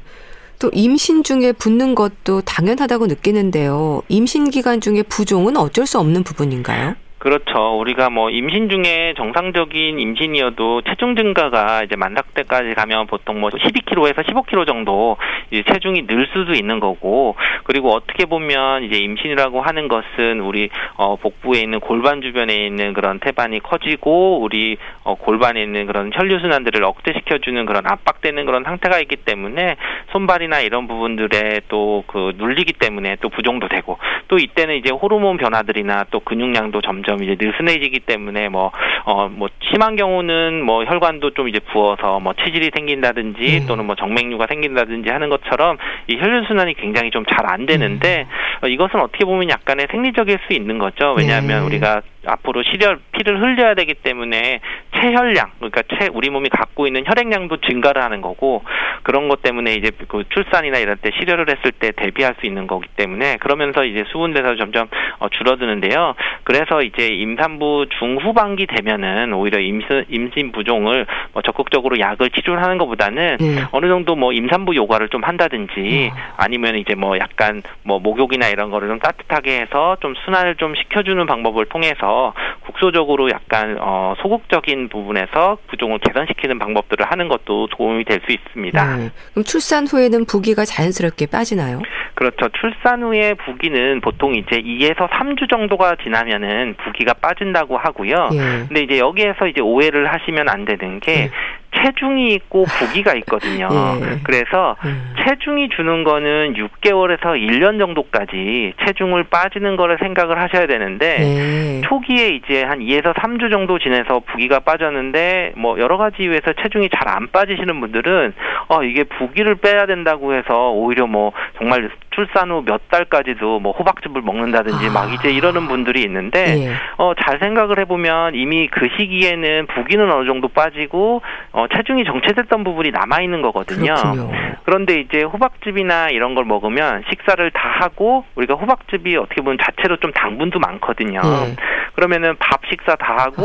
또 0.61 0.69
임신 0.73 1.23
중에 1.23 1.53
붓는 1.53 1.95
것도 1.95 2.41
당연하다고 2.41 3.07
느끼는데요. 3.07 4.03
임신 4.09 4.51
기간 4.51 4.79
중에 4.79 5.01
부종은 5.01 5.57
어쩔 5.57 5.87
수 5.87 5.97
없는 5.97 6.23
부분인가요? 6.23 6.95
그렇죠. 7.21 7.77
우리가 7.79 8.09
뭐 8.09 8.31
임신 8.31 8.67
중에 8.67 9.13
정상적인 9.15 9.99
임신이어도 9.99 10.81
체중 10.81 11.15
증가가 11.15 11.83
이제 11.83 11.95
만삭 11.95 12.33
때까지 12.33 12.73
가면 12.73 13.05
보통 13.05 13.39
뭐 13.39 13.51
12kg에서 13.51 14.25
15kg 14.25 14.65
정도 14.65 15.17
이제 15.51 15.63
체중이 15.71 16.07
늘 16.07 16.27
수도 16.33 16.53
있는 16.53 16.79
거고 16.79 17.35
그리고 17.63 17.91
어떻게 17.91 18.25
보면 18.25 18.85
이제 18.85 18.97
임신이라고 18.97 19.61
하는 19.61 19.87
것은 19.87 20.41
우리 20.41 20.69
어 20.95 21.15
복부에 21.15 21.59
있는 21.59 21.79
골반 21.79 22.23
주변에 22.23 22.55
있는 22.55 22.93
그런 22.93 23.19
태반이 23.19 23.59
커지고 23.59 24.39
우리 24.41 24.77
어 25.03 25.13
골반에 25.13 25.61
있는 25.61 25.85
그런 25.85 26.09
혈류 26.11 26.39
순환들을 26.39 26.83
억제시켜 26.83 27.37
주는 27.37 27.67
그런 27.67 27.85
압박되는 27.85 28.45
그런 28.47 28.63
상태가 28.63 28.99
있기 28.99 29.17
때문에 29.17 29.75
손발이나 30.11 30.61
이런 30.61 30.87
부분들에 30.87 31.61
또 31.67 32.01
그 32.07 32.33
눌리기 32.35 32.73
때문에 32.73 33.17
또 33.21 33.29
부종도 33.29 33.67
되고 33.67 33.97
또 34.27 34.37
이때는 34.37 34.75
이제 34.75 34.89
호르몬 34.89 35.37
변화들이나 35.37 36.05
또 36.11 36.19
근육량도 36.19 36.81
점점 36.81 37.10
점점 37.11 37.23
이제 37.23 37.35
느슨해지기 37.39 37.99
때문에 38.01 38.49
뭐 38.49 38.71
어 39.05 39.27
뭐 39.31 39.49
심한 39.71 39.95
경우는 39.95 40.63
뭐 40.63 40.83
혈관도 40.85 41.31
좀 41.31 41.47
이제 41.47 41.59
부어서 41.59 42.19
뭐 42.19 42.33
치질이 42.33 42.71
생긴다든지 42.75 43.61
음. 43.61 43.67
또는 43.67 43.85
뭐 43.85 43.95
정맥류가 43.95 44.45
생긴다든지 44.47 45.09
하는 45.09 45.29
것처럼 45.29 45.77
이 46.07 46.17
혈류 46.17 46.45
순환이 46.47 46.73
굉장히 46.75 47.09
좀 47.11 47.23
잘 47.25 47.45
안 47.51 47.65
되는데 47.65 48.27
음. 48.29 48.65
어, 48.65 48.67
이것은 48.67 48.99
어떻게 48.99 49.25
보면 49.25 49.49
약간의 49.49 49.87
생리적일 49.91 50.39
수 50.47 50.53
있는 50.53 50.77
거죠. 50.77 51.13
왜냐하면 51.17 51.61
네. 51.61 51.65
우리가 51.65 52.01
앞으로 52.25 52.61
시절 52.63 52.99
피를 53.13 53.41
흘려야 53.41 53.73
되기 53.73 53.93
때문에 53.95 54.59
체혈량 55.01 55.51
그러니까 55.57 55.81
체 55.97 56.09
우리 56.13 56.29
몸이 56.29 56.49
갖고 56.49 56.87
있는 56.87 57.03
혈액량도 57.05 57.57
증가를 57.57 58.03
하는 58.03 58.21
거고 58.21 58.63
그런 59.03 59.27
것 59.27 59.41
때문에 59.41 59.73
이제 59.73 59.91
그 60.07 60.23
출산이나 60.29 60.77
이럴 60.77 60.95
때 60.97 61.09
시려를 61.19 61.45
했을 61.49 61.71
때 61.71 61.91
대비할 61.91 62.35
수 62.39 62.45
있는 62.45 62.67
거기 62.67 62.87
때문에 62.95 63.37
그러면서 63.37 63.83
이제 63.83 64.03
수분 64.11 64.33
대사도 64.33 64.57
점점 64.57 64.87
어, 65.19 65.29
줄어드는데요. 65.29 66.13
그래서 66.43 66.81
이제 66.83 67.07
임산부 67.07 67.87
중후반기 67.99 68.67
되면은 68.67 69.33
오히려 69.33 69.59
임신 69.59 70.05
임신 70.09 70.51
부종을 70.51 71.05
뭐 71.33 71.41
적극적으로 71.41 71.99
약을 71.99 72.29
치료하는 72.29 72.77
것보다는 72.77 73.37
네. 73.39 73.63
어느 73.71 73.87
정도 73.87 74.15
뭐 74.15 74.31
임산부 74.33 74.75
요가를 74.75 75.09
좀 75.09 75.23
한다든지 75.23 76.11
어. 76.13 76.15
아니면 76.37 76.75
이제 76.75 76.93
뭐 76.95 77.17
약간 77.17 77.63
뭐 77.83 77.99
목욕이나 77.99 78.49
이런 78.49 78.69
거를 78.69 78.87
좀 78.87 78.99
따뜻하게 78.99 79.61
해서 79.61 79.97
좀 80.01 80.13
순환을 80.25 80.55
좀 80.55 80.75
시켜주는 80.75 81.25
방법을 81.25 81.65
통해서 81.65 82.33
국소적으로 82.61 83.29
약간 83.31 83.77
어, 83.79 84.13
소극적인 84.21 84.89
부분에서 84.91 85.57
부종을 85.69 85.99
개선시키는 85.99 86.59
방법들을 86.59 87.05
하는 87.09 87.27
것도 87.27 87.67
도움이 87.67 88.05
될 88.05 88.21
수 88.25 88.31
있습니다. 88.31 88.97
네. 88.97 89.09
그럼 89.31 89.43
출산 89.43 89.87
후에는 89.87 90.25
부기가 90.25 90.63
자연스럽게 90.63 91.25
빠지나요? 91.25 91.81
그렇죠. 92.13 92.49
출산 92.59 93.01
후에 93.01 93.33
부기는 93.33 93.99
보통 94.01 94.35
이제 94.35 94.61
2에서 94.61 95.09
3주 95.09 95.49
정도가 95.49 95.95
지나면은 96.03 96.75
부기가 96.83 97.13
빠진다고 97.13 97.77
하고요. 97.77 98.29
예. 98.33 98.37
근데 98.67 98.81
이제 98.83 98.99
여기에서 98.99 99.47
이제 99.47 99.59
오해를 99.61 100.13
하시면 100.13 100.49
안 100.49 100.65
되는 100.65 100.99
게 100.99 101.11
예. 101.11 101.31
체중이 101.75 102.33
있고 102.35 102.65
부기가 102.65 103.13
있거든요. 103.15 103.69
예. 104.01 104.19
그래서 104.23 104.75
음. 104.85 105.13
체중이 105.25 105.69
주는 105.69 106.03
거는 106.03 106.53
6개월에서 106.53 107.21
1년 107.35 107.79
정도까지 107.79 108.73
체중을 108.85 109.25
빠지는 109.25 109.75
거를 109.75 109.97
생각을 109.99 110.39
하셔야 110.39 110.67
되는데 110.67 111.17
예. 111.19 111.81
초기에 111.81 112.29
이제 112.29 112.63
한 112.63 112.79
2에서 112.79 113.13
3주 113.15 113.51
정도 113.51 113.79
지내서 113.79 114.21
부기가 114.31 114.59
빠졌는데 114.59 115.53
뭐 115.55 115.79
여러 115.79 115.97
가지 115.97 116.23
이유에서 116.23 116.53
체중이 116.61 116.89
잘 116.89 117.01
안 117.11 117.27
빠지시는 117.29 117.79
분들은 117.81 118.33
어 118.69 118.83
이게 118.83 119.03
부기를 119.03 119.55
빼야 119.55 119.85
된다고 119.85 120.33
해서 120.33 120.71
오히려 120.71 121.07
뭐 121.07 121.33
정말 121.57 121.89
출산 122.11 122.49
후 122.49 122.61
몇 122.61 122.87
달까지도 122.89 123.59
뭐 123.59 123.71
호박즙을 123.73 124.21
먹는다든지 124.21 124.87
아. 124.87 124.91
막 124.91 125.13
이제 125.13 125.29
이러는 125.31 125.67
분들이 125.67 126.03
있는데 126.03 126.67
예. 126.67 126.71
어잘 126.97 127.39
생각을 127.39 127.79
해보면 127.79 128.35
이미 128.35 128.67
그 128.67 128.87
시기에는 128.97 129.67
부기는 129.67 130.09
어느 130.11 130.25
정도 130.25 130.47
빠지고 130.47 131.21
어 131.51 131.60
체중이 131.67 132.03
정체됐던 132.05 132.63
부분이 132.63 132.91
남아 132.91 133.21
있는 133.21 133.41
거거든요. 133.41 133.93
그렇군요. 133.95 134.31
그런데 134.63 134.99
이제 134.99 135.23
호박즙이나 135.23 136.09
이런 136.09 136.35
걸 136.35 136.45
먹으면 136.45 137.03
식사를 137.09 137.51
다 137.51 137.61
하고 137.81 138.25
우리가 138.35 138.55
호박즙이 138.55 139.15
어떻게 139.17 139.41
보면 139.41 139.57
자체로 139.61 139.97
좀 139.97 140.11
당분도 140.13 140.59
많거든요. 140.59 141.21
예. 141.23 141.55
그러면은 141.93 142.35
밥 142.37 142.61
식사 142.69 142.95
다 142.95 143.17
하고 143.17 143.43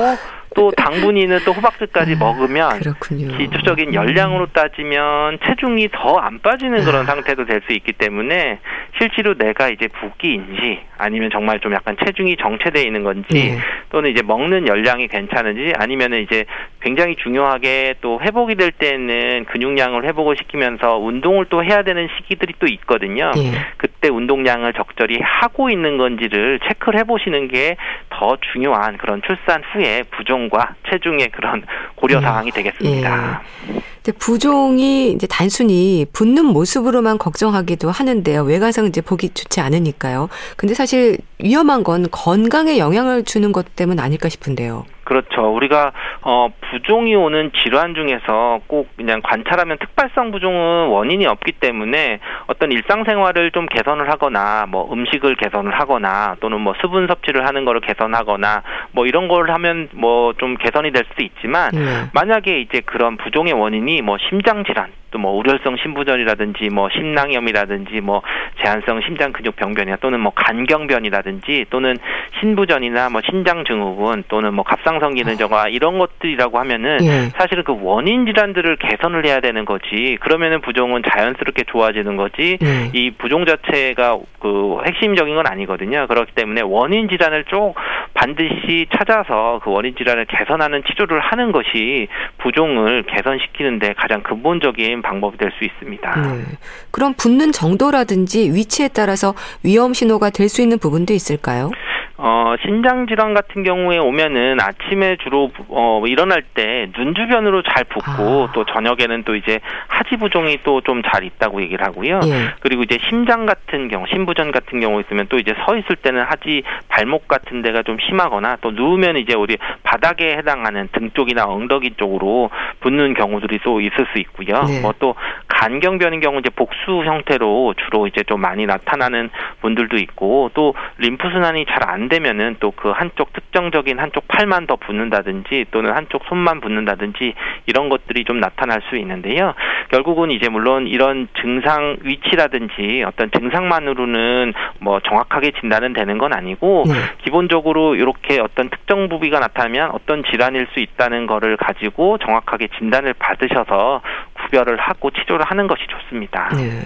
또 0.54 0.70
당분이 0.76 1.26
또 1.44 1.52
호박즙까지 1.52 2.14
아, 2.14 2.18
먹으면 2.18 2.78
그렇군요. 2.80 3.37
기초적인 3.37 3.92
열량으로 3.92 4.46
따지면 4.52 5.38
체중이 5.44 5.88
더 5.92 6.16
안 6.18 6.40
빠지는 6.40 6.85
그런 6.85 7.02
아. 7.02 7.04
상태도 7.04 7.44
될 7.44 7.61
수 7.66 7.73
있기 7.73 7.92
때문에 7.94 8.58
실제로 8.99 9.35
내가 9.35 9.68
이제 9.68 9.88
붓기인지 9.88 10.80
아니면 10.99 11.30
정말 11.32 11.58
좀 11.61 11.73
약간 11.75 11.96
체중이 12.04 12.37
정체되어 12.37 12.82
있는 12.82 13.02
건지 13.02 13.26
네. 13.32 13.58
또는 13.90 14.11
이제 14.11 14.23
먹는 14.23 14.68
열량이 14.68 15.08
괜찮은지 15.08 15.73
아니면은 15.76 16.23
이제 16.23 16.44
굉장히 16.86 17.16
중요하게 17.16 17.96
또 18.00 18.20
회복이 18.22 18.54
될 18.54 18.70
때는 18.70 19.44
근육량을 19.46 20.04
회복을 20.04 20.36
시키면서 20.36 20.98
운동을 20.98 21.46
또 21.50 21.64
해야 21.64 21.82
되는 21.82 22.08
시기들이 22.16 22.54
또 22.60 22.66
있거든요. 22.66 23.32
네. 23.34 23.50
그때 23.76 24.08
운동량을 24.08 24.72
적절히 24.74 25.18
하고 25.20 25.68
있는 25.68 25.98
건지를 25.98 26.60
체크를 26.68 27.00
해보시는 27.00 27.48
게 27.48 27.76
더 28.18 28.36
중요한 28.52 28.96
그런 28.96 29.20
출산 29.22 29.62
후에 29.72 30.02
부종과 30.10 30.74
체중의 30.88 31.28
그런 31.32 31.64
고려 31.94 32.20
사항이 32.20 32.50
되겠습니다. 32.50 33.42
예. 33.68 33.80
부종이 34.12 35.12
이제 35.12 35.26
단순히 35.26 36.06
붓는 36.12 36.44
모습으로만 36.46 37.18
걱정하기도 37.18 37.90
하는데요. 37.90 38.42
외관상 38.42 38.86
이제 38.86 39.00
보기 39.00 39.30
좋지 39.30 39.60
않으니까요. 39.60 40.28
근데 40.56 40.75
사실 40.75 41.18
위험한 41.38 41.84
건 41.84 42.06
건강에 42.10 42.78
영향을 42.78 43.25
주는 43.25 43.52
것 43.52 43.76
때문 43.76 43.98
아닐까 44.00 44.28
싶은데요. 44.28 44.84
그렇죠. 45.06 45.54
우리가 45.54 45.92
어 46.22 46.48
부종이 46.68 47.14
오는 47.14 47.52
질환 47.62 47.94
중에서 47.94 48.58
꼭 48.66 48.88
그냥 48.96 49.22
관찰하면 49.22 49.78
특발성 49.78 50.32
부종은 50.32 50.88
원인이 50.88 51.25
없기 51.26 51.52
때문에 51.52 52.18
어떤 52.46 52.70
일상생활을 52.70 53.50
좀 53.50 53.66
개선을 53.66 54.10
하거나 54.10 54.66
뭐 54.68 54.92
음식을 54.92 55.34
개선을 55.36 55.78
하거나 55.80 56.36
또는 56.40 56.60
뭐 56.60 56.74
수분 56.80 57.06
섭취를 57.06 57.46
하는 57.46 57.64
거를 57.64 57.80
개선하거나 57.80 58.62
뭐 58.92 59.06
이런 59.06 59.28
걸 59.28 59.50
하면 59.50 59.88
뭐 59.92 60.26
좀 60.38 60.56
개선이 60.56 60.92
될 60.92 61.04
수도 61.10 61.24
있지만 61.24 61.70
네. 61.72 61.80
만약에 62.12 62.60
이제 62.60 62.80
그런 62.80 63.16
부종의 63.16 63.52
원인이 63.52 64.02
뭐 64.02 64.16
심장 64.28 64.64
질환 64.64 64.90
또 65.16 65.18
뭐 65.18 65.32
우려성 65.32 65.76
심부전이라든지 65.82 66.68
뭐 66.68 66.88
심낭염이라든지 66.90 68.00
뭐 68.02 68.23
제한성 68.62 69.00
심장 69.00 69.32
근육 69.32 69.56
병변이나 69.56 69.96
또는 69.96 70.20
뭐 70.20 70.32
간경변이라든지 70.35 71.66
또는 71.70 71.96
신부전이나 72.38 73.08
뭐 73.08 73.23
신장 73.28 73.64
증후군 73.64 74.25
또는 74.28 74.52
뭐 74.54 74.62
갑상선 74.64 75.14
기능 75.14 75.37
저하 75.37 75.68
이런 75.68 75.99
것들이라고 75.99 76.58
하면은 76.58 76.99
예. 77.02 77.30
사실은 77.38 77.64
그 77.64 77.76
원인 77.80 78.26
질환들을 78.26 78.76
개선을 78.76 79.25
해야 79.25 79.40
되는 79.40 79.64
거지. 79.64 80.18
그러면은 80.20 80.61
부종은 80.61 81.02
자연스럽게 81.08 81.64
좋아지는 81.64 82.16
거지. 82.16 82.58
예. 82.62 82.90
이 82.92 83.11
부종 83.12 83.46
자체가 83.46 84.18
그 84.38 84.78
핵심적인 84.87 85.35
건 85.35 85.46
아니거든요. 85.46 86.06
그렇기 86.08 86.32
때문에 86.35 86.61
원인 86.62 87.08
질환을 87.08 87.44
쭉 87.44 87.75
반드시 88.14 88.87
찾아서 88.94 89.61
그 89.64 89.70
원인 89.70 89.94
질환을 89.96 90.26
개선하는 90.26 90.82
치료를 90.85 91.20
하는 91.20 91.52
것이 91.52 92.08
부종을 92.38 93.04
개선시키는데 93.04 93.94
가장 93.94 94.23
근본적인 94.23 95.02
방법이 95.06 95.38
될 95.38 95.50
수 95.58 95.64
있습니다. 95.64 96.20
네. 96.20 96.44
그럼 96.90 97.14
붓는 97.14 97.52
정도라든지 97.52 98.50
위치에 98.52 98.88
따라서 98.88 99.34
위험 99.62 99.94
신호가 99.94 100.30
될 100.30 100.48
수 100.48 100.60
있는 100.62 100.78
부분도 100.78 101.12
있을까요? 101.14 101.70
어, 102.18 102.54
신장 102.64 103.06
질환 103.06 103.34
같은 103.34 103.62
경우에 103.62 103.98
오면은 103.98 104.56
아침에 104.58 105.16
주로 105.22 105.50
어, 105.68 106.02
일어날 106.06 106.42
때 106.54 106.86
눈 106.96 107.14
주변으로 107.14 107.62
잘 107.62 107.84
붓고 107.84 108.48
아. 108.48 108.52
또 108.54 108.64
저녁에는 108.64 109.25
또 109.25 109.34
이제 109.36 109.60
하지 109.88 110.16
부종이 110.16 110.58
또 110.62 110.80
좀 110.80 111.02
잘 111.02 111.25
있다고 111.25 111.60
얘기를 111.62 111.84
하고요. 111.84 112.20
예. 112.25 112.54
그리고 112.60 112.82
이제 112.84 112.96
심장 113.08 113.44
같은 113.44 113.88
경우, 113.88 114.06
심부전 114.08 114.50
같은 114.50 114.80
경우 114.80 115.00
있으면 115.00 115.26
또 115.28 115.36
이제 115.36 115.52
서 115.66 115.76
있을 115.76 115.96
때는 115.96 116.22
하지 116.22 116.62
발목 116.88 117.28
같은 117.28 117.60
데가 117.60 117.82
좀 117.82 117.98
심하거나 118.08 118.58
또 118.62 118.70
누우면 118.70 119.18
이제 119.18 119.34
우리 119.34 119.58
바닥에 119.82 120.36
해당하는 120.38 120.88
등 120.92 121.10
쪽이나 121.12 121.44
엉덩이 121.44 121.90
쪽으로 121.98 122.48
붓는 122.80 123.12
경우들이 123.14 123.58
또 123.62 123.80
있을 123.82 124.06
수 124.12 124.18
있고요. 124.20 124.64
예. 124.70 124.80
뭐또 124.86 125.14
간경변인 125.48 126.20
경우 126.20 126.38
이제 126.38 126.50
복수 126.50 127.04
형태로 127.04 127.74
주로 127.84 128.06
이제 128.06 128.22
좀 128.24 128.40
많이 128.40 128.66
나타나는 128.66 129.30
분들도 129.60 129.96
있고 129.96 130.50
또 130.54 130.74
림프 130.98 131.30
순환이 131.30 131.64
잘 131.66 131.86
안 131.86 132.08
되면은 132.08 132.56
또 132.60 132.76
그 132.76 132.90
한쪽 132.90 133.32
특정적인 133.32 133.98
한쪽 133.98 134.28
팔만 134.28 134.66
더 134.66 134.76
붓는다든지 134.76 135.66
또는 135.70 135.92
한쪽 135.94 136.24
손만 136.26 136.60
붓는다든지 136.60 137.34
이런 137.66 137.88
것들이 137.88 138.24
좀 138.24 138.38
나타날 138.38 138.82
수 138.88 138.96
있는데요. 138.96 139.54
결국은 139.90 140.30
이제 140.30 140.48
물론 140.48 140.86
이런 140.86 141.26
증상 141.40 141.96
위치라든지 142.02 143.02
어떤 143.06 143.30
증상만으로는 143.30 144.52
뭐 144.80 145.00
정확하게 145.00 145.52
진단은 145.60 145.94
되는 145.94 146.18
건 146.18 146.34
아니고 146.34 146.84
네. 146.86 146.92
기본적으로 147.24 147.94
이렇게 147.94 148.40
어떤 148.40 148.68
특정 148.68 149.08
부위가 149.08 149.40
나타나면 149.40 149.90
어떤 149.92 150.22
질환일 150.24 150.68
수 150.74 150.80
있다는 150.80 151.26
거를 151.26 151.56
가지고 151.56 152.18
정확하게 152.18 152.68
진단을 152.78 153.14
받으셔서 153.14 154.02
구별을 154.46 154.78
하고 154.78 155.10
치료를 155.10 155.44
하는 155.44 155.66
것이 155.66 155.82
좋습니다. 155.88 156.50
네. 156.56 156.82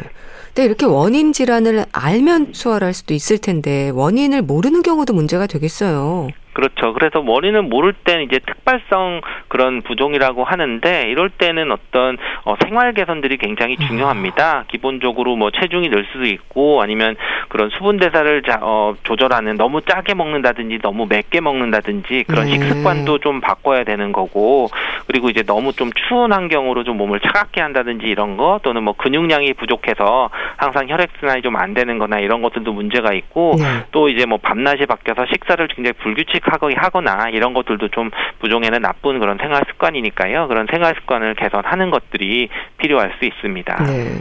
근데 0.46 0.64
이렇게 0.64 0.84
원인 0.84 1.32
질환을 1.32 1.84
알면 1.92 2.52
수월할 2.52 2.92
수도 2.92 3.14
있을 3.14 3.38
텐데 3.38 3.90
원인을 3.94 4.42
모르는 4.42 4.82
경우도 4.82 5.14
문제가 5.14 5.46
되겠어요. 5.46 6.28
그렇죠. 6.52 6.92
그래서 6.92 7.22
원인을 7.24 7.62
모를 7.62 7.92
때는 7.92 8.24
이제 8.24 8.40
특발성 8.40 9.20
그런 9.48 9.82
부종이라고 9.82 10.44
하는데 10.44 11.08
이럴 11.08 11.30
때는 11.30 11.70
어떤 11.70 12.18
어, 12.44 12.56
생활 12.64 12.92
개선들이 12.92 13.36
굉장히 13.38 13.76
음. 13.80 13.86
중요합니다. 13.86 14.64
기본적으로 14.68 15.36
뭐 15.36 15.50
체중이 15.50 15.88
늘 15.88 16.06
수도 16.12 16.26
있고 16.26 16.82
아니면 16.82 17.16
그런 17.48 17.70
수분 17.70 17.98
대사를 17.98 18.42
자, 18.42 18.58
어, 18.60 18.94
조절하는 19.04 19.56
너무 19.56 19.80
짜게 19.82 20.14
먹는다든지 20.14 20.80
너무 20.82 21.06
맵게 21.08 21.40
먹는다든지 21.40 22.24
그런 22.26 22.46
네. 22.46 22.52
식습관도 22.52 23.18
좀 23.18 23.40
바꿔야 23.40 23.84
되는 23.84 24.10
거고 24.12 24.68
그리고 25.10 25.28
이제 25.28 25.42
너무 25.42 25.72
좀 25.72 25.90
추운 25.92 26.32
환경으로 26.32 26.84
좀 26.84 26.96
몸을 26.96 27.20
차갑게 27.20 27.60
한다든지 27.60 28.06
이런 28.06 28.36
거 28.36 28.60
또는 28.62 28.82
뭐 28.82 28.94
근육량이 28.94 29.54
부족해서 29.54 30.30
항상 30.56 30.88
혈액 30.88 31.10
순환이 31.20 31.42
좀 31.42 31.50
안 31.60 31.74
되는 31.74 31.98
거나 31.98 32.18
이런 32.18 32.42
것들도 32.42 32.72
문제가 32.72 33.12
있고 33.12 33.56
네. 33.58 33.64
또 33.92 34.08
이제 34.08 34.24
뭐 34.24 34.38
밤낮이 34.38 34.86
바뀌어서 34.86 35.26
식사를 35.26 35.66
굉장히 35.68 35.92
불규칙 35.94 36.42
하거나 36.46 37.28
이런 37.30 37.52
것들도 37.54 37.88
좀 37.88 38.10
부종에는 38.38 38.80
나쁜 38.80 39.18
그런 39.18 39.36
생활 39.38 39.62
습관이니까요. 39.68 40.48
그런 40.48 40.66
생활 40.70 40.94
습관을 40.94 41.34
개선하는 41.34 41.90
것들이 41.90 42.48
필요할 42.78 43.14
수 43.18 43.24
있습니다. 43.24 43.84
네. 43.84 44.20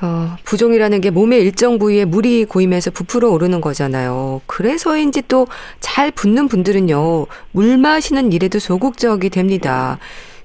어, 0.00 0.36
부종이라는 0.44 1.00
게 1.00 1.10
몸의 1.10 1.42
일정 1.42 1.78
부위에 1.78 2.04
물이 2.04 2.46
고이면서 2.46 2.90
부풀어 2.90 3.30
오르는 3.30 3.60
거잖아요. 3.60 4.40
그래서인지 4.46 5.22
또잘 5.22 6.10
붓는 6.10 6.48
분들은요, 6.48 7.26
물 7.52 7.78
마시는 7.78 8.32
일에도 8.32 8.58
소극적이 8.58 9.30
됩니다. 9.30 9.98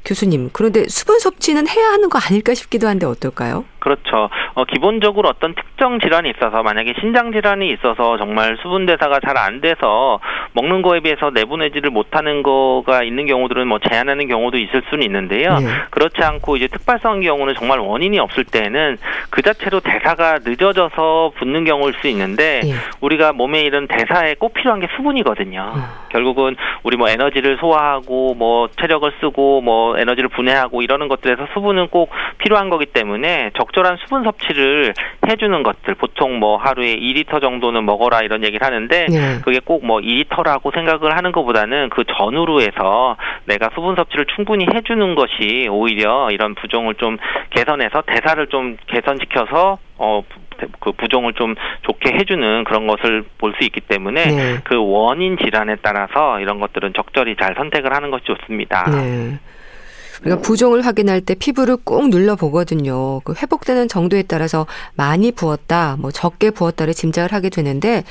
교수님, 0.06 0.50
그런데 0.54 0.86
수분 0.88 1.20
섭취는 1.20 1.68
해야 1.68 1.88
하는 1.90 2.10
거 2.10 2.20
아닐까 2.20 2.54
싶기도 2.54 2.88
한데 2.88 3.06
어떨까요? 3.06 3.66
그렇죠. 3.80 4.30
어, 4.54 4.66
기본적으로 4.66 5.30
어떤 5.30 5.56
특정 5.56 6.00
질환이 6.00 6.30
있어서 6.30 6.62
만약에 6.62 6.94
신장 7.00 7.32
질환이 7.32 7.72
있어서 7.72 8.18
정말 8.18 8.58
수분 8.62 8.86
대사가 8.86 9.20
잘 9.20 9.40
안 9.40 9.62
돼서 9.62 10.20
먹는 10.54 10.82
거에 10.82 11.00
비해서 11.00 11.30
내보내지를 11.30 11.90
못하는 11.90 12.44
거가 12.44 13.04
있는 13.04 13.26
경우들은 13.26 13.68
뭐 13.68 13.80
제한하는 13.80 14.28
경우도 14.28 14.58
있을 14.58 14.84
수는 14.90 15.04
있는데요. 15.04 15.58
네. 15.60 15.68
그렇지 15.92 16.22
않고 16.22 16.58
이제 16.58 16.68
특발성 16.68 17.22
경우는 17.22 17.56
정말 17.56 17.80
원인이 17.80 18.20
없을 18.20 18.44
때는 18.44 18.98
그 19.30 19.42
자체로 19.42 19.80
대사가 19.80 20.40
늦어져서 20.44 21.34
붓는 21.38 21.64
경우일 21.66 21.96
수 22.02 22.08
있는데 22.08 22.62
네. 22.64 22.74
우리가 23.02 23.34
몸에 23.34 23.62
이런 23.62 23.88
대사에 23.88 24.36
꼭 24.36 24.54
필요한 24.54 24.80
게 24.80 24.88
수분이거든요. 24.96 25.74
음. 25.76 25.82
결국은 26.10 26.56
우리 26.84 26.98
뭐 26.98 27.08
에너지를 27.10 27.58
소화하고 27.58 28.34
뭐 28.36 28.68
체력을 28.80 29.10
쓰고 29.22 29.62
뭐 29.62 29.98
에너지를 29.98 30.30
분해하고 30.30 30.82
이러는 30.82 31.08
것들에서 31.08 31.48
수분은 31.54 31.88
꼭 31.90 32.10
필요한 32.40 32.70
거기 32.70 32.86
때문에 32.88 33.52
적 33.58 33.69
적절한 33.70 33.98
수분 33.98 34.24
섭취를 34.24 34.94
해주는 35.28 35.64
것들 35.64 35.96
보통 35.96 36.40
뭐 36.40 36.58
하루에 36.58 36.96
2리터 36.96 37.42
정도는 37.42 37.86
먹어라 37.86 38.22
이런 38.22 38.44
얘기를 38.44 38.66
하는데 38.66 39.06
네. 39.08 39.40
그게 39.44 39.60
꼭 39.60 39.80
뭐 39.80 40.00
2리터라고 40.00 40.74
생각을 40.74 41.16
하는 41.16 41.32
것보다는 41.32 41.90
그 41.90 42.04
전후로 42.04 42.62
해서 42.62 43.16
내가 43.46 43.70
수분 43.74 43.96
섭취를 43.96 44.26
충분히 44.36 44.68
해주는 44.72 45.16
것이 45.16 45.68
오히려 45.72 46.30
이런 46.32 46.54
부종을 46.54 46.96
좀 46.96 47.18
개선해서 47.52 48.04
대사를 48.06 48.46
좀 48.48 48.78
개선시켜서 48.88 49.80
어, 49.98 50.22
그 50.80 50.92
부종을 50.92 51.34
좀 51.34 51.56
좋게 51.84 52.14
해주는 52.14 52.66
그런 52.66 52.88
것을 52.88 53.24
볼 53.38 53.54
수 53.58 53.64
있기 53.64 53.82
때문에 53.82 54.26
네. 54.26 54.58
그 54.64 54.76
원인 54.78 55.38
질환에 55.38 55.78
따라서 55.82 56.40
이런 56.40 56.60
것들은 56.60 56.94
적절히 56.94 57.36
잘 57.36 57.56
선택을 57.56 57.94
하는 57.94 58.12
것이 58.12 58.26
좋습니다. 58.26 58.84
네. 58.92 59.40
우리가 60.22 60.42
부종을 60.42 60.86
확인할 60.86 61.22
때 61.22 61.34
피부를 61.36 61.78
꼭 61.78 62.10
눌러 62.10 62.36
보거든요. 62.36 63.20
그 63.22 63.34
회복되는 63.34 63.88
정도에 63.88 64.24
따라서 64.24 64.66
많이 64.96 65.32
부었다, 65.32 65.98
뭐 66.00 66.12
적게 66.12 66.52
부었다를 66.52 66.94
짐작을 66.94 67.32
하게 67.34 67.50
되는데 67.50 68.04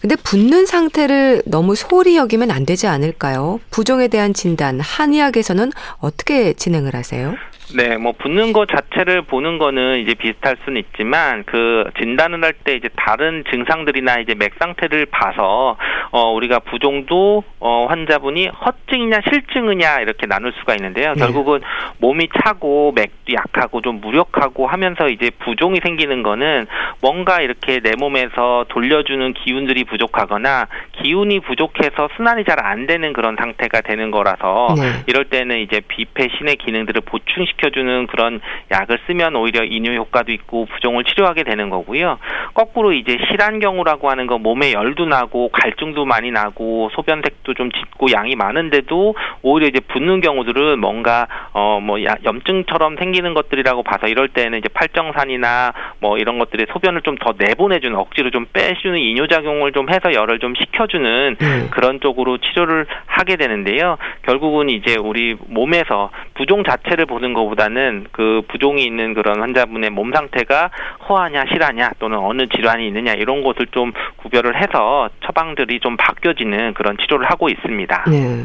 근데 0.00 0.14
붓는 0.16 0.66
상태를 0.66 1.42
너무 1.46 1.74
소홀히 1.74 2.16
여기면 2.16 2.50
안 2.52 2.64
되지 2.64 2.86
않을까요? 2.86 3.58
부종에 3.70 4.06
대한 4.08 4.32
진단, 4.32 4.78
한의학에서는 4.80 5.70
어떻게 6.00 6.52
진행을 6.52 6.94
하세요? 6.94 7.34
네, 7.76 7.98
뭐 7.98 8.12
붓는 8.12 8.54
것 8.54 8.66
자체를 8.66 9.20
보는 9.22 9.58
거는 9.58 9.98
이제 10.00 10.14
비슷할 10.14 10.56
수는 10.64 10.80
있지만 10.80 11.44
그 11.44 11.84
진단을 11.98 12.42
할 12.42 12.54
때 12.64 12.74
이제 12.74 12.88
다른 12.96 13.44
증상들이나 13.50 14.20
이제 14.20 14.34
맥 14.34 14.54
상태를 14.58 15.06
봐서 15.06 15.76
어 16.10 16.32
우리가 16.32 16.60
부종도 16.60 17.44
어 17.60 17.86
환자분이 17.88 18.48
허증이냐 18.48 19.20
실증이냐 19.28 20.00
이렇게 20.00 20.26
나눌 20.26 20.52
수가 20.58 20.74
있는데요. 20.76 21.12
네. 21.12 21.20
결국은 21.20 21.60
몸이 21.98 22.28
차고 22.42 22.92
맥도 22.96 23.34
약하고 23.34 23.82
좀 23.82 24.00
무력하고 24.00 24.66
하면서 24.66 25.08
이제 25.08 25.30
부종이 25.38 25.78
생기는 25.82 26.22
거는 26.22 26.66
뭔가 27.02 27.42
이렇게 27.42 27.80
내 27.80 27.92
몸에서 27.98 28.64
돌려주는 28.70 29.34
기운들이 29.34 29.84
부족하거나 29.88 30.66
기운이 31.02 31.40
부족해서 31.40 32.08
순환이 32.16 32.44
잘 32.44 32.58
안 32.58 32.86
되는 32.86 33.12
그런 33.12 33.36
상태가 33.36 33.80
되는 33.82 34.10
거라서 34.10 34.74
네. 34.76 35.04
이럴 35.06 35.24
때는 35.26 35.60
이제 35.60 35.80
비폐 35.86 36.26
신의 36.36 36.56
기능들을 36.56 37.02
보충시 37.02 37.52
시켜주는 37.52 38.06
그런 38.08 38.40
약을 38.70 38.98
쓰면 39.06 39.36
오히려 39.36 39.64
이뇨 39.64 39.92
효과도 39.94 40.32
있고 40.32 40.66
부종을 40.66 41.04
치료하게 41.04 41.44
되는 41.44 41.70
거고요. 41.70 42.18
거꾸로 42.54 42.92
이제 42.92 43.16
실한 43.30 43.60
경우라고 43.60 44.10
하는 44.10 44.26
건 44.26 44.42
몸에 44.42 44.72
열도 44.72 45.06
나고 45.06 45.50
갈증도 45.50 46.04
많이 46.04 46.30
나고 46.32 46.90
소변색도 46.94 47.54
좀 47.54 47.70
짙고 47.70 48.10
양이 48.12 48.34
많은데도 48.34 49.14
오히려 49.42 49.68
이제 49.68 49.80
붓는 49.80 50.20
경우들은 50.20 50.78
뭔가 50.80 51.26
어 51.52 51.78
뭐 51.80 51.96
염증처럼 52.02 52.96
생기는 52.98 53.34
것들이라고 53.34 53.84
봐서 53.84 54.08
이럴 54.08 54.28
때는 54.28 54.58
이제 54.58 54.68
팔정산이나 54.68 55.72
뭐 56.00 56.18
이런 56.18 56.38
것들이 56.38 56.66
소변을 56.72 57.02
좀 57.02 57.18
더 57.18 57.34
내보내주는 57.38 57.96
억지로 57.96 58.30
좀 58.30 58.46
빼주는 58.52 58.98
이뇨작용을 58.98 59.72
좀 59.72 59.77
해서 59.88 60.12
열을 60.12 60.38
좀 60.40 60.54
식혀주는 60.54 61.36
음. 61.40 61.68
그런 61.70 62.00
쪽으로 62.00 62.38
치료를 62.38 62.86
하게 63.06 63.36
되는데요. 63.36 63.96
결국은 64.22 64.68
이제 64.68 64.96
우리 64.96 65.36
몸에서 65.46 66.10
부종 66.34 66.64
자체를 66.64 67.06
보는 67.06 67.34
거 67.34 67.44
보다는 67.44 68.06
그 68.12 68.42
부종이 68.48 68.84
있는 68.84 69.14
그런 69.14 69.40
환자분의 69.40 69.90
몸 69.90 70.12
상태가 70.12 70.70
허하냐 71.08 71.44
실하냐 71.52 71.92
또는 71.98 72.18
어느 72.18 72.46
질환이 72.48 72.86
있느냐 72.88 73.12
이런 73.14 73.42
것을 73.42 73.66
좀 73.70 73.92
구별을 74.16 74.60
해서 74.60 75.08
처방들이 75.24 75.80
좀 75.80 75.96
바뀌어지는 75.96 76.74
그런 76.74 76.96
치료를 76.98 77.30
하고 77.30 77.48
있습니다. 77.48 78.04
네. 78.10 78.44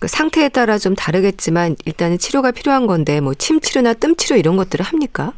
그 0.00 0.06
상태에 0.06 0.48
따라 0.48 0.78
좀 0.78 0.94
다르겠지만 0.94 1.74
일단은 1.84 2.18
치료가 2.18 2.52
필요한 2.52 2.86
건데 2.86 3.20
뭐 3.20 3.34
침 3.34 3.58
치료나 3.60 3.94
뜸 3.94 4.14
치료 4.16 4.36
이런 4.36 4.56
것들을 4.56 4.84
합니까? 4.84 5.32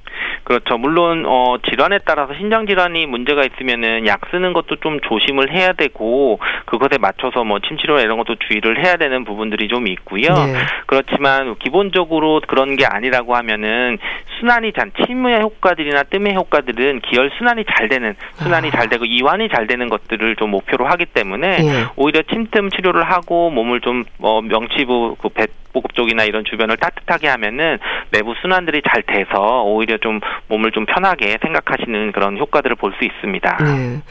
그렇죠. 0.50 0.78
물론 0.78 1.26
어 1.28 1.58
질환에 1.64 2.00
따라서 2.04 2.34
신장 2.34 2.66
질환이 2.66 3.06
문제가 3.06 3.44
있으면은 3.44 4.04
약 4.08 4.20
쓰는 4.32 4.52
것도 4.52 4.80
좀 4.80 4.98
조심을 4.98 5.52
해야 5.52 5.72
되고 5.72 6.40
그것에 6.64 6.98
맞춰서 6.98 7.44
뭐 7.44 7.60
침치료나 7.60 8.00
이런 8.00 8.18
것도 8.18 8.34
주의를 8.34 8.84
해야 8.84 8.96
되는 8.96 9.24
부분들이 9.24 9.68
좀 9.68 9.86
있고요. 9.86 10.26
네. 10.34 10.54
그렇지만 10.86 11.54
기본적으로 11.60 12.40
그런 12.48 12.74
게 12.74 12.84
아니라고 12.84 13.36
하면은 13.36 13.98
순환이 14.40 14.72
잘 14.72 14.90
침의 15.06 15.40
효과들이나 15.40 16.02
뜸의 16.02 16.34
효과들은 16.34 17.02
기혈 17.02 17.30
순환이 17.38 17.64
잘 17.72 17.88
되는 17.88 18.16
순환이 18.34 18.70
아. 18.70 18.70
잘 18.72 18.88
되고 18.88 19.04
이완이 19.04 19.50
잘 19.50 19.68
되는 19.68 19.88
것들을 19.88 20.34
좀 20.34 20.50
목표로 20.50 20.84
하기 20.84 21.06
때문에 21.06 21.58
네. 21.58 21.84
오히려 21.94 22.22
침뜸 22.22 22.70
치료를 22.70 23.04
하고 23.04 23.50
몸을 23.50 23.80
좀뭐 23.82 24.42
명치부 24.42 25.14
그 25.22 25.28
배 25.28 25.46
보급 25.72 25.94
쪽이나 25.94 26.24
이런 26.24 26.44
주변을 26.44 26.76
따뜻하게 26.76 27.28
하면은 27.28 27.78
내부 28.10 28.34
순환들이 28.40 28.82
잘 28.88 29.02
돼서 29.02 29.62
오히려 29.62 29.98
좀 29.98 30.20
몸을 30.48 30.72
좀 30.72 30.86
편하게 30.86 31.38
생각하시는 31.42 32.12
그런 32.12 32.38
효과들을 32.38 32.76
볼 32.76 32.92
수 32.98 33.04
있습니다. 33.04 33.56
네. 33.64 34.02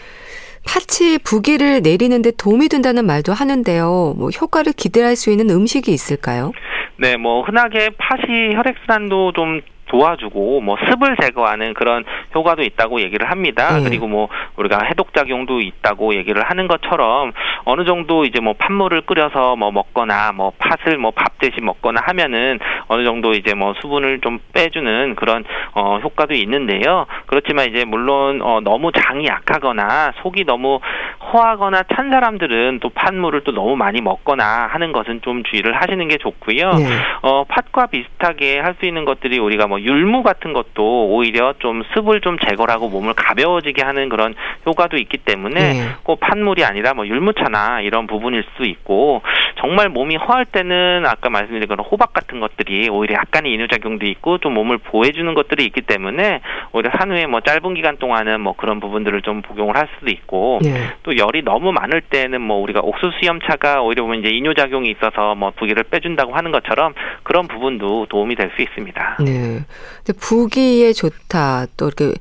파치 0.67 1.17
부기를 1.19 1.81
내리는데 1.81 2.31
도움이 2.37 2.67
된다는 2.69 3.05
말도 3.05 3.33
하는데요. 3.33 4.13
뭐 4.17 4.29
효과를 4.29 4.73
기대할 4.73 5.15
수 5.15 5.31
있는 5.31 5.49
음식이 5.49 5.91
있을까요? 5.91 6.51
네, 6.97 7.15
뭐 7.17 7.43
흔하게 7.43 7.89
팥이 7.97 8.55
혈액순환도 8.55 9.31
좀 9.33 9.61
도와주고 9.89 10.61
뭐 10.61 10.77
습을 10.89 11.17
제거하는 11.21 11.73
그런 11.73 12.05
효과도 12.33 12.63
있다고 12.63 13.01
얘기를 13.01 13.29
합니다. 13.29 13.77
음. 13.77 13.83
그리고 13.83 14.07
뭐 14.07 14.29
우리가 14.55 14.79
해독 14.85 15.13
작용도 15.13 15.59
있다고 15.61 16.15
얘기를 16.15 16.41
하는 16.43 16.67
것처럼 16.67 17.33
어느 17.65 17.83
정도 17.85 18.23
이제 18.25 18.39
뭐 18.39 18.53
팥물을 18.53 19.01
끓여서 19.01 19.55
뭐 19.55 19.71
먹거나 19.71 20.31
뭐 20.31 20.53
팥을 20.57 20.97
뭐 20.97 21.11
밥 21.11 21.37
대신 21.39 21.65
먹거나 21.65 22.01
하면은 22.05 22.59
어느 22.87 23.03
정도 23.03 23.33
이제 23.33 23.53
뭐 23.53 23.73
수분을 23.81 24.19
좀 24.21 24.39
빼주는 24.53 25.15
그런 25.15 25.43
어 25.73 25.99
효과도 26.03 26.33
있는데요. 26.33 27.05
그렇지만 27.25 27.69
이제 27.69 27.85
물론 27.85 28.41
어 28.41 28.59
너무 28.61 28.91
장이 28.91 29.25
약하거나 29.25 30.13
속이 30.21 30.45
너무 30.45 30.79
허하거나 31.31 31.83
찬 31.93 32.09
사람들은 32.09 32.79
또 32.81 32.89
팥물을 32.89 33.43
또 33.43 33.51
너무 33.51 33.75
많이 33.75 34.01
먹거나 34.01 34.67
하는 34.71 34.91
것은 34.91 35.21
좀 35.21 35.43
주의를 35.43 35.79
하시는 35.79 36.07
게 36.07 36.17
좋고요. 36.17 36.73
네. 36.73 36.85
어 37.21 37.43
팥과 37.43 37.87
비슷하게 37.87 38.59
할 38.59 38.79
수 38.79 38.85
있는 38.85 39.05
것들이 39.05 39.39
우리가 39.39 39.67
뭐뭐 39.67 39.81
율무 39.81 40.23
같은 40.23 40.53
것도 40.53 41.09
오히려 41.09 41.53
좀 41.59 41.83
습을 41.93 42.21
좀 42.21 42.37
제거하고 42.39 42.89
몸을 42.89 43.13
가벼워지게 43.13 43.83
하는 43.83 44.09
그런 44.09 44.33
효과도 44.65 44.97
있기 44.97 45.17
때문에 45.17 45.73
네. 45.73 45.87
꼭 46.03 46.19
판물이 46.19 46.63
아니라 46.63 46.93
뭐 46.93 47.05
율무차나 47.05 47.81
이런 47.81 48.07
부분일 48.07 48.43
수 48.55 48.63
있고 48.63 49.21
정말 49.59 49.89
몸이 49.89 50.15
허할 50.15 50.45
때는 50.45 51.05
아까 51.05 51.29
말씀드린 51.29 51.67
그런 51.67 51.85
호박 51.85 52.13
같은 52.13 52.39
것들이 52.39 52.89
오히려 52.89 53.15
약간의 53.15 53.53
이뇨작용도 53.53 54.05
있고 54.07 54.37
좀 54.37 54.53
몸을 54.53 54.77
보호해주는 54.77 55.33
것들이 55.33 55.65
있기 55.65 55.81
때문에 55.81 56.39
오히려 56.71 56.91
산후에 56.97 57.25
뭐 57.27 57.41
짧은 57.41 57.73
기간 57.73 57.97
동안은 57.97 58.39
뭐 58.41 58.53
그런 58.55 58.79
부분들을 58.79 59.21
좀 59.23 59.41
복용을 59.41 59.75
할 59.75 59.87
수도 59.95 60.09
있고 60.09 60.59
네. 60.63 60.87
또 61.03 61.17
열이 61.19 61.43
너무 61.43 61.71
많을 61.71 62.01
때는 62.01 62.41
뭐 62.41 62.57
우리가 62.57 62.79
옥수수 62.81 63.19
염차가 63.23 63.81
오히려 63.83 64.03
보면 64.03 64.19
이제 64.21 64.29
이뇨 64.29 64.53
작용이 64.55 64.89
있어서 64.89 65.35
뭐 65.35 65.51
부기를 65.51 65.83
빼준다고 65.83 66.33
하는 66.33 66.51
것처럼 66.51 66.93
그런 67.23 67.47
부분도 67.47 68.07
도움이 68.09 68.35
될 68.35 68.49
수 68.55 68.63
있습니다. 68.63 69.17
네. 69.23 69.59
근데 70.03 70.19
부기에 70.19 70.91
좋다 70.93 71.67
또 71.77 71.85
이렇게 71.87 72.13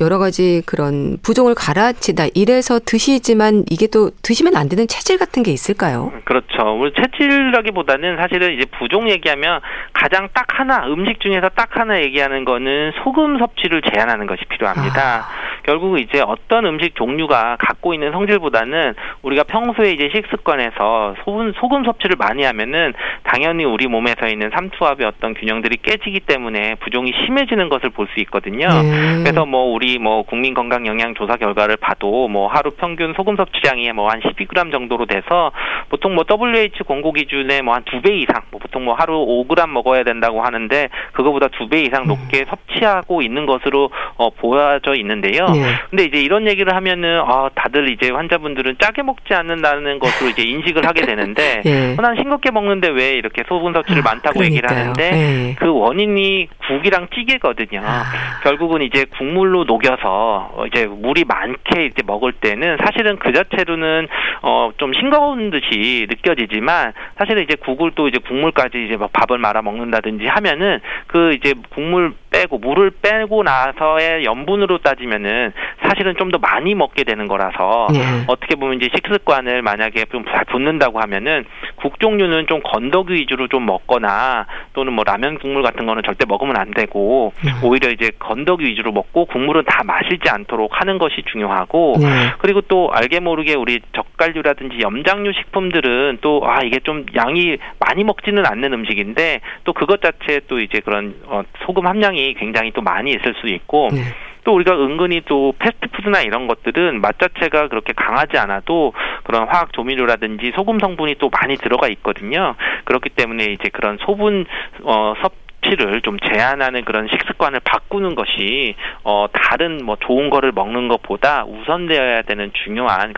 여러 0.00 0.18
가지 0.18 0.62
그런 0.66 1.16
부종을 1.22 1.54
갈아치다 1.54 2.26
이래서 2.34 2.78
드시지만 2.84 3.64
이게 3.70 3.86
또 3.86 4.10
드시면 4.22 4.56
안 4.56 4.68
되는 4.68 4.86
체질 4.86 5.18
같은 5.18 5.42
게 5.42 5.50
있을까요? 5.52 6.12
그렇죠. 6.24 6.78
우리 6.78 6.92
체질이라기보다는 6.94 8.16
사실은 8.16 8.54
이제 8.54 8.64
부종 8.78 9.10
얘기하면 9.10 9.60
가장 9.92 10.28
딱 10.32 10.46
하나 10.58 10.86
음식 10.86 11.20
중에서 11.20 11.48
딱 11.50 11.76
하나 11.76 12.00
얘기하는 12.00 12.44
거는 12.44 12.92
소금 13.02 13.38
섭취를 13.38 13.82
제한하는 13.92 14.26
것이 14.26 14.44
필요합니다. 14.46 15.00
아. 15.00 15.50
결국 15.64 15.98
이제 16.00 16.22
어떤 16.26 16.64
음식 16.66 16.94
종류가 16.96 17.56
갖고 17.60 17.92
있는 17.92 18.12
성질보다는 18.12 18.94
우리가 19.22 19.44
평소에 19.44 19.92
이제 19.92 20.10
식습관에서 20.14 21.16
소금 21.24 21.52
소금 21.60 21.84
섭취를 21.84 22.16
많이 22.18 22.44
하면은 22.44 22.94
당연히 23.24 23.64
우리 23.64 23.86
몸에서 23.86 24.26
있는 24.28 24.50
삼투압의 24.54 25.06
어떤 25.06 25.34
균형들이 25.34 25.76
깨지기 25.82 26.20
때문에 26.20 26.76
부종이 26.76 27.12
심해지는 27.24 27.68
것을 27.68 27.90
볼 27.90 28.10
수 28.10 28.18
있거든요. 28.20 28.66
네. 28.66 29.22
그래서 29.22 29.46
뭐 29.46 29.72
우리 29.72 29.89
뭐 29.98 30.22
국민 30.22 30.54
건강 30.54 30.86
영양 30.86 31.14
조사 31.14 31.36
결과를 31.36 31.76
봐도 31.76 32.28
뭐 32.28 32.48
하루 32.48 32.70
평균 32.72 33.12
소금 33.16 33.36
섭취량이 33.36 33.90
뭐 33.92 34.10
한 34.10 34.20
12g 34.20 34.72
정도로 34.72 35.06
돼서 35.06 35.52
보통 35.88 36.14
뭐 36.14 36.24
WHO 36.28 36.84
권고 36.86 37.12
기준에 37.12 37.62
뭐 37.62 37.74
한 37.74 37.84
두 37.84 38.00
배 38.02 38.16
이상 38.18 38.42
뭐 38.50 38.58
보통 38.60 38.84
뭐 38.84 38.94
하루 38.94 39.24
5g 39.26 39.68
먹어야 39.68 40.02
된다고 40.04 40.42
하는데 40.42 40.88
그거보다 41.12 41.48
두 41.48 41.68
배 41.68 41.82
이상 41.82 42.06
높게 42.06 42.40
음. 42.40 42.44
섭취하고 42.50 43.22
있는 43.22 43.46
것으로 43.46 43.90
어 44.16 44.30
보여져 44.30 44.94
있는데요. 44.96 45.46
네. 45.50 45.62
근데 45.90 46.04
이제 46.04 46.20
이런 46.20 46.46
얘기를 46.48 46.74
하면은 46.74 47.20
아 47.24 47.48
다들 47.54 47.90
이제 47.90 48.10
환자분들은 48.10 48.76
짜게 48.80 49.02
먹지 49.02 49.34
않는다는 49.34 49.98
것으로 49.98 50.30
이제 50.30 50.42
인식을 50.42 50.86
하게 50.86 51.02
되는데 51.06 51.62
네. 51.64 51.96
난 52.00 52.16
싱겁게 52.16 52.50
먹는데 52.50 52.88
왜 52.88 53.10
이렇게 53.12 53.42
소금 53.48 53.72
섭취를 53.72 54.02
아, 54.06 54.10
많다고 54.14 54.38
그러니까요. 54.38 54.46
얘기를 54.46 54.68
하는데 54.70 55.10
네. 55.10 55.56
그 55.58 55.72
원인이 55.72 56.48
국이랑 56.68 57.08
찌개거든요. 57.14 57.80
아. 57.84 58.04
결국은 58.42 58.82
이제 58.82 59.04
국물로 59.16 59.64
녹 59.64 59.79
여서 59.84 60.66
이제 60.66 60.86
물이 60.86 61.24
많게 61.24 61.86
이제 61.86 62.02
먹을 62.06 62.32
때는 62.32 62.76
사실은 62.84 63.18
그 63.18 63.32
자체로는 63.32 64.08
어 64.42 64.70
좀 64.76 64.92
싱거운 64.94 65.50
듯이 65.50 66.06
느껴지지만 66.08 66.92
사실은 67.18 67.42
이제 67.42 67.54
국을 67.54 67.92
또 67.94 68.08
이제 68.08 68.18
국물까지 68.18 68.86
이제 68.86 68.96
막 68.96 69.12
밥을 69.12 69.38
말아 69.38 69.62
먹는다든지 69.62 70.26
하면은 70.26 70.80
그 71.06 71.32
이제 71.34 71.54
국물 71.70 72.14
빼고 72.30 72.58
물을 72.58 72.90
빼고 73.02 73.42
나서의 73.42 74.24
염분으로 74.24 74.78
따지면은 74.78 75.52
사실은 75.82 76.14
좀 76.16 76.30
더 76.30 76.38
많이 76.38 76.76
먹게 76.76 77.02
되는 77.02 77.26
거라서 77.26 77.88
네. 77.92 77.98
어떻게 78.28 78.54
보면 78.54 78.76
이제 78.76 78.88
식습관을 78.94 79.62
만약에 79.62 80.04
좀 80.12 80.24
잘 80.30 80.44
붙는다고 80.44 81.00
하면은 81.00 81.44
국 81.74 81.98
종류는 81.98 82.46
좀 82.46 82.60
건더기 82.62 83.14
위주로 83.14 83.48
좀 83.48 83.66
먹거나 83.66 84.46
또는 84.74 84.92
뭐 84.92 85.02
라면 85.02 85.38
국물 85.38 85.64
같은 85.64 85.86
거는 85.86 86.04
절대 86.04 86.24
먹으면 86.28 86.56
안 86.56 86.70
되고 86.70 87.32
네. 87.44 87.50
오히려 87.64 87.90
이제 87.90 88.12
건더기 88.20 88.64
위주로 88.64 88.92
먹고 88.92 89.24
국물은 89.24 89.64
다 89.66 89.82
마시지 89.82 90.30
않도록 90.30 90.70
하는 90.80 90.98
것이 90.98 91.22
중요하고 91.32 91.96
네. 91.98 92.06
그리고 92.38 92.60
또 92.60 92.90
알게 92.92 93.18
모르게 93.18 93.54
우리 93.54 93.80
젓갈류라든지 93.92 94.78
염장류 94.80 95.32
식품들은 95.32 96.18
또 96.20 96.42
아 96.44 96.60
이게 96.62 96.78
좀 96.80 97.06
양이 97.16 97.56
많이 97.80 98.04
먹지는 98.04 98.46
않는 98.46 98.72
음식인데 98.72 99.40
또 99.64 99.72
그것 99.72 100.00
자체 100.00 100.40
또 100.46 100.60
이제 100.60 100.78
그런 100.80 101.16
어, 101.26 101.42
소금 101.66 101.86
함량이 101.88 102.19
굉장히 102.38 102.70
또 102.72 102.80
많이 102.82 103.10
있을 103.10 103.34
수 103.40 103.48
있고 103.48 103.88
네. 103.92 104.02
또 104.44 104.54
우리가 104.54 104.72
은근히 104.72 105.22
또 105.26 105.52
패스트푸드나 105.58 106.22
이런 106.22 106.46
것들은 106.46 107.00
맛 107.00 107.18
자체가 107.18 107.68
그렇게 107.68 107.92
강하지 107.92 108.38
않아도 108.38 108.92
그런 109.24 109.46
화학 109.46 109.72
조미료라든지 109.72 110.52
소금 110.54 110.78
성분이 110.78 111.16
또 111.18 111.28
많이 111.30 111.56
들어가 111.56 111.88
있거든요. 111.88 112.54
그렇기 112.84 113.10
때문에 113.10 113.44
이제 113.44 113.68
그런 113.68 113.98
소분 113.98 114.46
어, 114.82 115.14
섭 115.22 115.32
섭취를 115.60 116.00
좀 116.02 116.18
제한하는 116.18 116.84
그런 116.84 117.08
식습관을 117.08 117.60
바꾸는 117.60 118.14
것이 118.14 118.74
어 119.04 119.26
다른 119.32 119.84
뭐 119.84 119.96
좋은 119.96 120.30
거를 120.30 120.52
먹는 120.52 120.88
것보다 120.88 121.44
우선되어야 121.44 122.22
되는 122.22 122.50
중요한 122.64 123.12